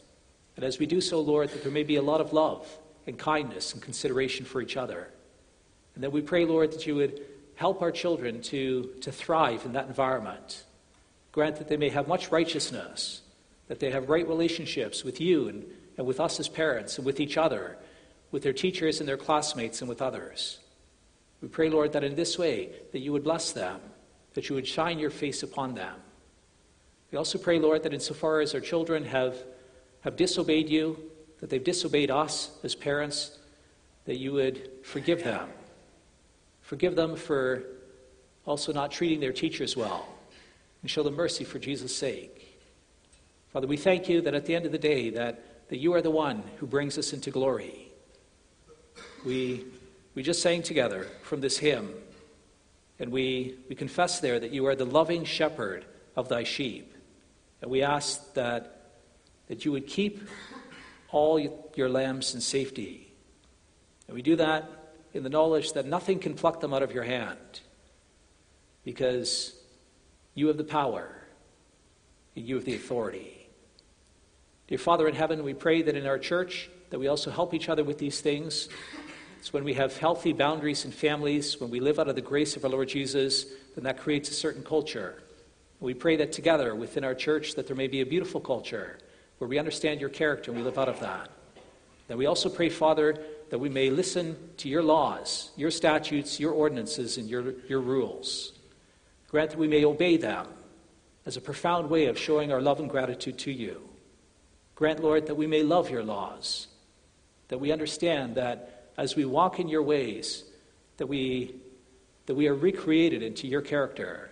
[0.56, 2.68] And as we do so, Lord, that there may be a lot of love
[3.08, 5.10] and kindness and consideration for each other.
[5.96, 7.22] And that we pray, Lord, that you would
[7.56, 10.64] help our children to, to thrive in that environment.
[11.32, 13.22] Grant that they may have much righteousness,
[13.68, 15.66] that they have right relationships with you and
[15.98, 17.78] and with us as parents and with each other,
[18.32, 20.60] with their teachers and their classmates and with others.
[21.42, 23.80] We pray, Lord, that in this way that you would bless them,
[24.34, 25.96] that you would shine your face upon them.
[27.12, 29.38] We also pray, Lord, that insofar as our children have,
[30.02, 30.98] have disobeyed you,
[31.44, 33.38] that they've disobeyed us as parents,
[34.06, 35.50] that you would forgive them.
[36.62, 37.64] Forgive them for
[38.46, 40.08] also not treating their teachers well,
[40.82, 42.62] and show them mercy for Jesus' sake.
[43.52, 46.02] Father, we thank you that at the end of the day that that you are
[46.02, 47.92] the one who brings us into glory.
[49.26, 49.66] We,
[50.16, 51.94] we just sang together from this hymn,
[53.00, 55.84] and we, we confess there that you are the loving shepherd
[56.16, 56.94] of thy sheep.
[57.62, 58.92] And we ask that,
[59.48, 60.22] that you would keep
[61.14, 61.40] all
[61.76, 63.14] your lambs in safety.
[64.08, 64.70] And we do that
[65.14, 67.62] in the knowledge that nothing can pluck them out of your hand
[68.84, 69.56] because
[70.34, 71.10] you have the power
[72.36, 73.48] and you have the authority.
[74.68, 77.70] Dear Father in heaven, we pray that in our church that we also help each
[77.70, 78.68] other with these things.
[79.40, 82.56] It's when we have healthy boundaries in families, when we live out of the grace
[82.56, 83.46] of our Lord Jesus,
[83.76, 85.22] then that creates a certain culture.
[85.80, 88.98] We pray that together within our church that there may be a beautiful culture
[89.44, 91.30] where we understand your character and we live out of that.
[92.08, 96.54] Then we also pray, Father, that we may listen to your laws, your statutes, your
[96.54, 98.54] ordinances, and your, your rules.
[99.28, 100.48] Grant that we may obey them
[101.26, 103.82] as a profound way of showing our love and gratitude to you.
[104.76, 106.68] Grant, Lord, that we may love your laws,
[107.50, 110.46] that we understand that as we walk in your ways,
[110.96, 111.54] that we,
[112.28, 114.32] that we are recreated into your character.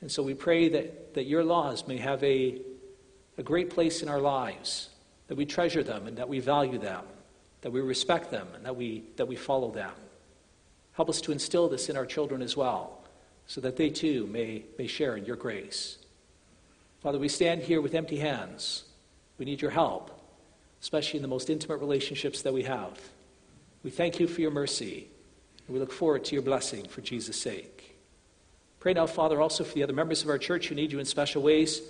[0.00, 2.60] And so we pray that, that your laws may have a,
[3.36, 4.90] a great place in our lives,
[5.28, 7.04] that we treasure them and that we value them,
[7.62, 9.92] that we respect them and that we, that we follow them.
[10.92, 13.00] Help us to instill this in our children as well,
[13.46, 15.98] so that they too may, may share in your grace.
[17.00, 18.84] Father, we stand here with empty hands.
[19.38, 20.18] We need your help,
[20.80, 23.00] especially in the most intimate relationships that we have.
[23.82, 25.08] We thank you for your mercy,
[25.66, 27.96] and we look forward to your blessing for Jesus' sake.
[28.80, 31.06] Pray now, Father, also for the other members of our church who need you in
[31.06, 31.82] special ways.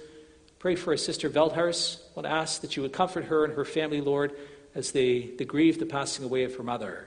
[0.64, 1.98] Pray for our sister Veldhuis.
[1.98, 4.32] I want to ask that you would comfort her and her family, Lord,
[4.74, 7.06] as they, they grieve the passing away of her mother.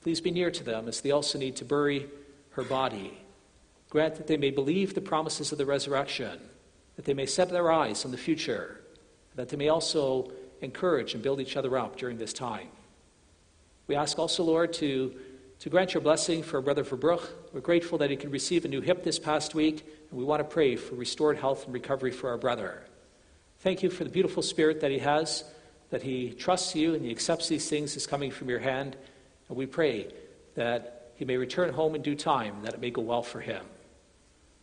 [0.00, 2.08] Please be near to them as they also need to bury
[2.50, 3.16] her body.
[3.88, 6.40] Grant that they may believe the promises of the resurrection,
[6.96, 8.80] that they may set their eyes on the future,
[9.36, 12.66] that they may also encourage and build each other up during this time.
[13.86, 15.14] We ask also, Lord, to,
[15.62, 17.22] to grant your blessing for Brother Verbruch.
[17.52, 20.40] We're grateful that he could receive a new hip this past week, and we want
[20.40, 22.82] to pray for restored health and recovery for our brother.
[23.60, 25.44] Thank you for the beautiful spirit that he has,
[25.90, 28.96] that he trusts you and he accepts these things as coming from your hand.
[29.48, 30.12] And we pray
[30.56, 33.64] that he may return home in due time, that it may go well for him.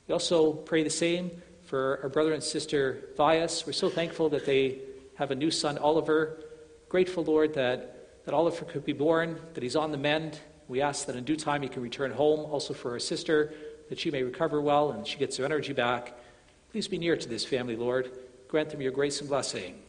[0.09, 1.31] We also pray the same
[1.63, 3.65] for our brother and sister Vyas.
[3.65, 4.79] We're so thankful that they
[5.15, 6.43] have a new son, Oliver.
[6.89, 10.37] Grateful, Lord, that, that Oliver could be born, that he's on the mend.
[10.69, 12.41] We ask that in due time he can return home.
[12.41, 13.51] Also for our sister,
[13.89, 16.17] that she may recover well and she gets her energy back.
[16.71, 18.11] Please be near to this family, Lord.
[18.47, 19.81] Grant them your grace and blessing.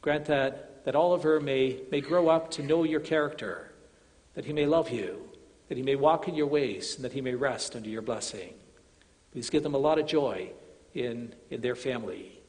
[0.00, 3.72] Grant that, that Oliver may, may grow up to know your character,
[4.34, 5.28] that he may love you,
[5.68, 8.54] that he may walk in your ways, and that he may rest under your blessing.
[9.32, 10.48] Please give them a lot of joy
[10.94, 12.40] in, in their family.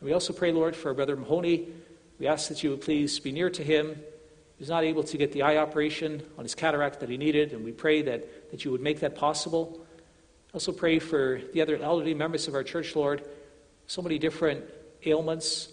[0.00, 1.68] And we also pray, Lord, for our brother Mahoney.
[2.18, 4.00] We ask that you would please be near to him.
[4.60, 7.64] He's not able to get the eye operation on his cataract that he needed, and
[7.64, 9.86] we pray that, that you would make that possible.
[10.52, 13.26] Also pray for the other elderly members of our church, Lord.
[13.86, 14.62] So many different
[15.06, 15.70] ailments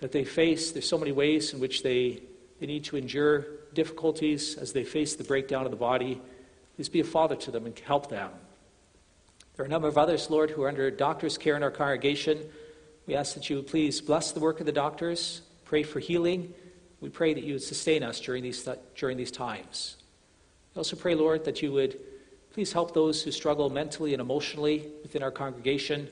[0.00, 0.72] that they face.
[0.72, 2.20] There's so many ways in which they,
[2.60, 6.20] they need to endure difficulties as they face the breakdown of the body.
[6.74, 8.28] Please be a father to them and help them.
[9.56, 12.40] There are a number of others, Lord, who are under doctor's care in our congregation.
[13.06, 16.52] We ask that you please bless the work of the doctors, pray for healing.
[17.06, 19.94] We pray that you would sustain us during these, during these times.
[20.74, 22.00] We also pray, Lord, that you would
[22.52, 26.08] please help those who struggle mentally and emotionally within our congregation.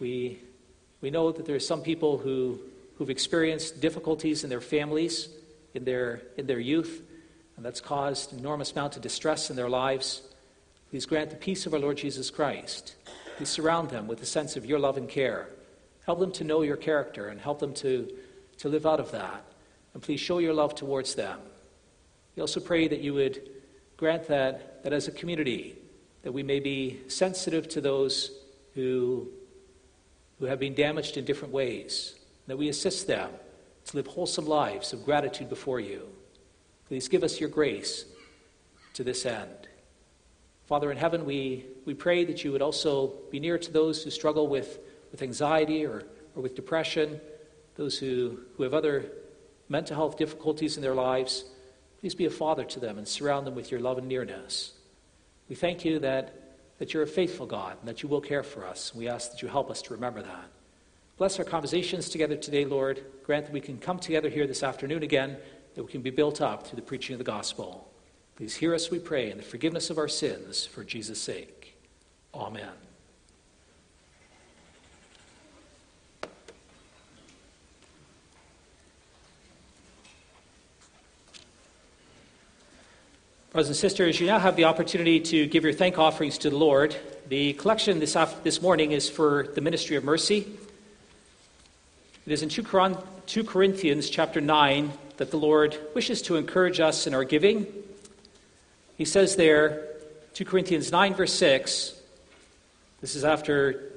[0.00, 0.40] We,
[1.02, 2.58] we know that there are some people who,
[2.96, 5.28] who've experienced difficulties in their families,
[5.74, 7.00] in their, in their youth,
[7.56, 10.22] and that's caused an enormous amount of distress in their lives.
[10.90, 12.96] Please grant the peace of our Lord Jesus Christ.
[13.36, 15.48] Please surround them with a sense of your love and care.
[16.06, 18.12] Help them to know your character and help them to,
[18.56, 19.44] to live out of that.
[19.94, 21.40] And please show your love towards them.
[22.36, 23.42] We also pray that you would
[23.96, 25.76] grant that, that as a community,
[26.22, 28.30] that we may be sensitive to those
[28.74, 29.28] who,
[30.38, 32.14] who have been damaged in different ways,
[32.46, 33.30] that we assist them
[33.86, 36.08] to live wholesome lives of gratitude before you.
[36.86, 38.04] Please give us your grace
[38.94, 39.68] to this end.
[40.66, 44.10] Father in heaven, we, we pray that you would also be near to those who
[44.10, 44.78] struggle with,
[45.10, 46.04] with anxiety or,
[46.36, 47.20] or with depression,
[47.76, 49.06] those who, who have other
[49.68, 51.44] mental health difficulties in their lives.
[52.00, 54.72] Please be a father to them and surround them with your love and nearness.
[55.48, 56.34] We thank you that,
[56.78, 58.94] that you're a faithful God and that you will care for us.
[58.94, 60.50] We ask that you help us to remember that.
[61.16, 63.04] Bless our conversations together today, Lord.
[63.24, 65.36] Grant that we can come together here this afternoon again,
[65.74, 67.90] that we can be built up through the preaching of the gospel.
[68.36, 71.76] Please hear us, we pray, in the forgiveness of our sins for Jesus' sake.
[72.32, 72.87] Amen.
[83.58, 86.56] Brothers and sisters, you now have the opportunity to give your thank offerings to the
[86.56, 86.94] Lord.
[87.28, 90.46] The collection this, this morning is for the ministry of mercy.
[92.24, 92.62] It is in 2
[93.42, 97.66] Corinthians chapter 9 that the Lord wishes to encourage us in our giving
[98.96, 99.88] He says there,
[100.34, 102.00] 2 Corinthians 9, verse 6,
[103.00, 103.90] this is after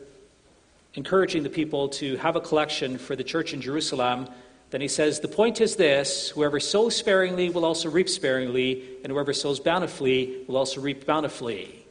[0.96, 4.28] encouraging the people to have a collection for the church in Jerusalem.
[4.72, 9.12] Then he says, The point is this whoever sows sparingly will also reap sparingly, and
[9.12, 11.86] whoever sows bountifully will also reap bountifully.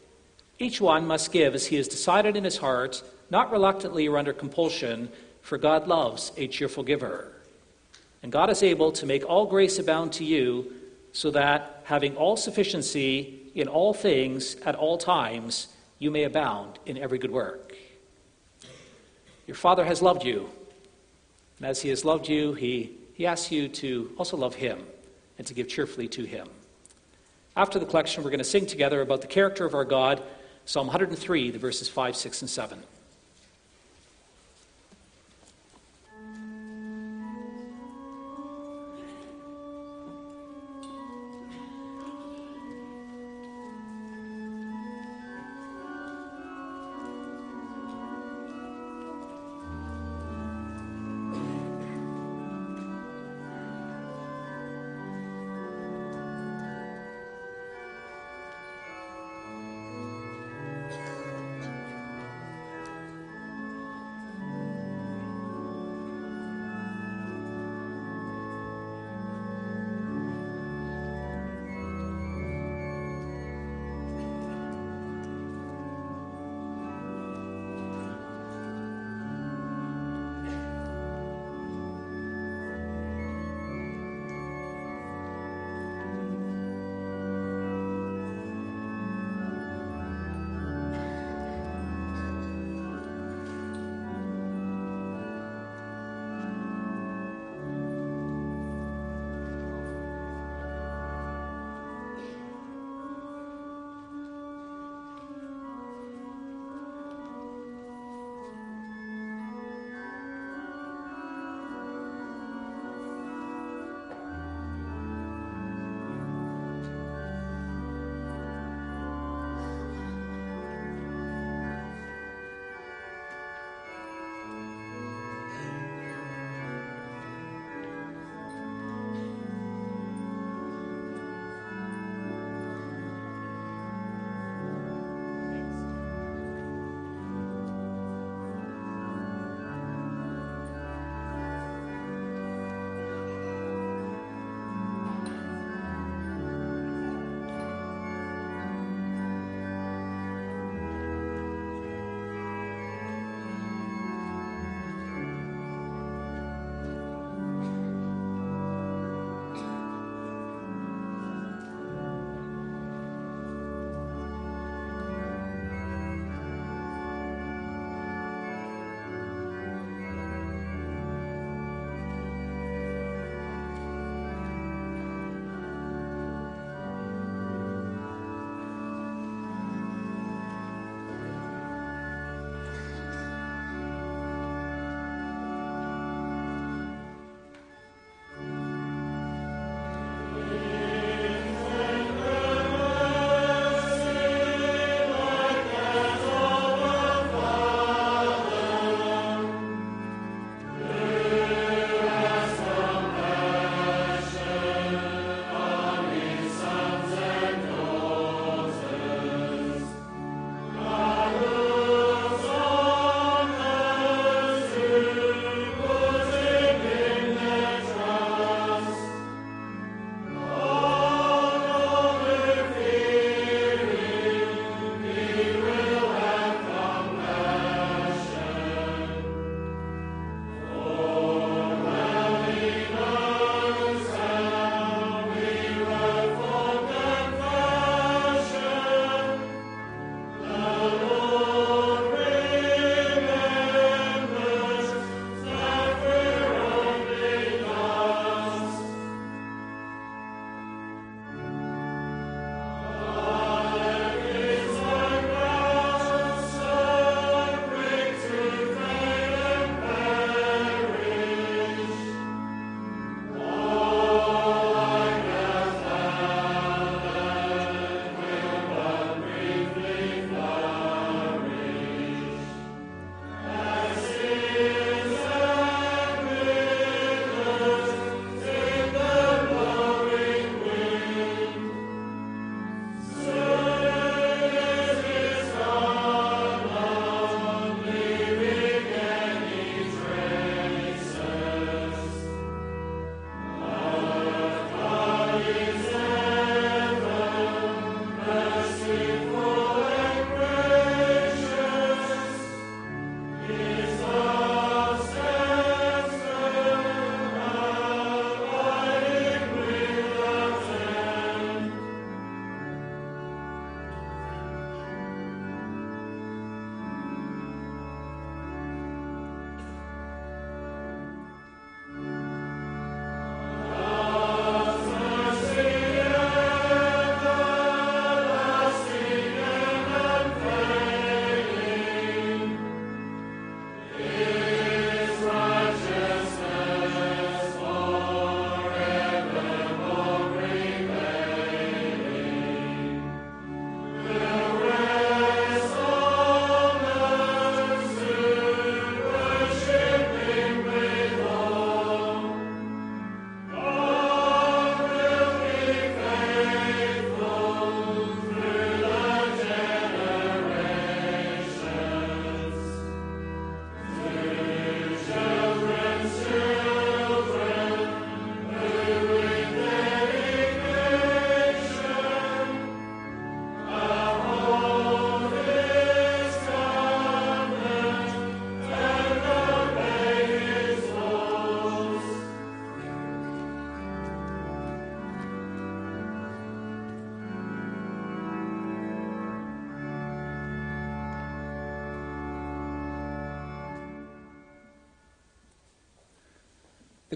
[0.59, 4.32] Each one must give as he has decided in his heart, not reluctantly or under
[4.32, 5.11] compulsion,
[5.43, 7.32] for God loves a cheerful giver.
[8.23, 10.73] And God is able to make all grace abound to you,
[11.12, 16.97] so that, having all sufficiency in all things at all times, you may abound in
[16.97, 17.74] every good work.
[19.47, 20.51] Your Father has loved you.
[21.60, 24.82] And as He has loved you, He, he asks you to also love Him
[25.38, 26.48] and to give cheerfully to Him.
[27.54, 30.22] After the collection, we're going to sing together about the character of our God,
[30.64, 32.82] Psalm 103, the verses 5, 6, and 7.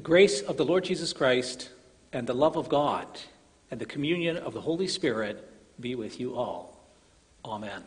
[0.05, 1.71] Grace of the Lord Jesus Christ
[2.13, 3.07] and the love of God
[3.71, 5.51] and the communion of the Holy Spirit
[5.81, 6.79] be with you all.
[7.43, 7.83] Amen.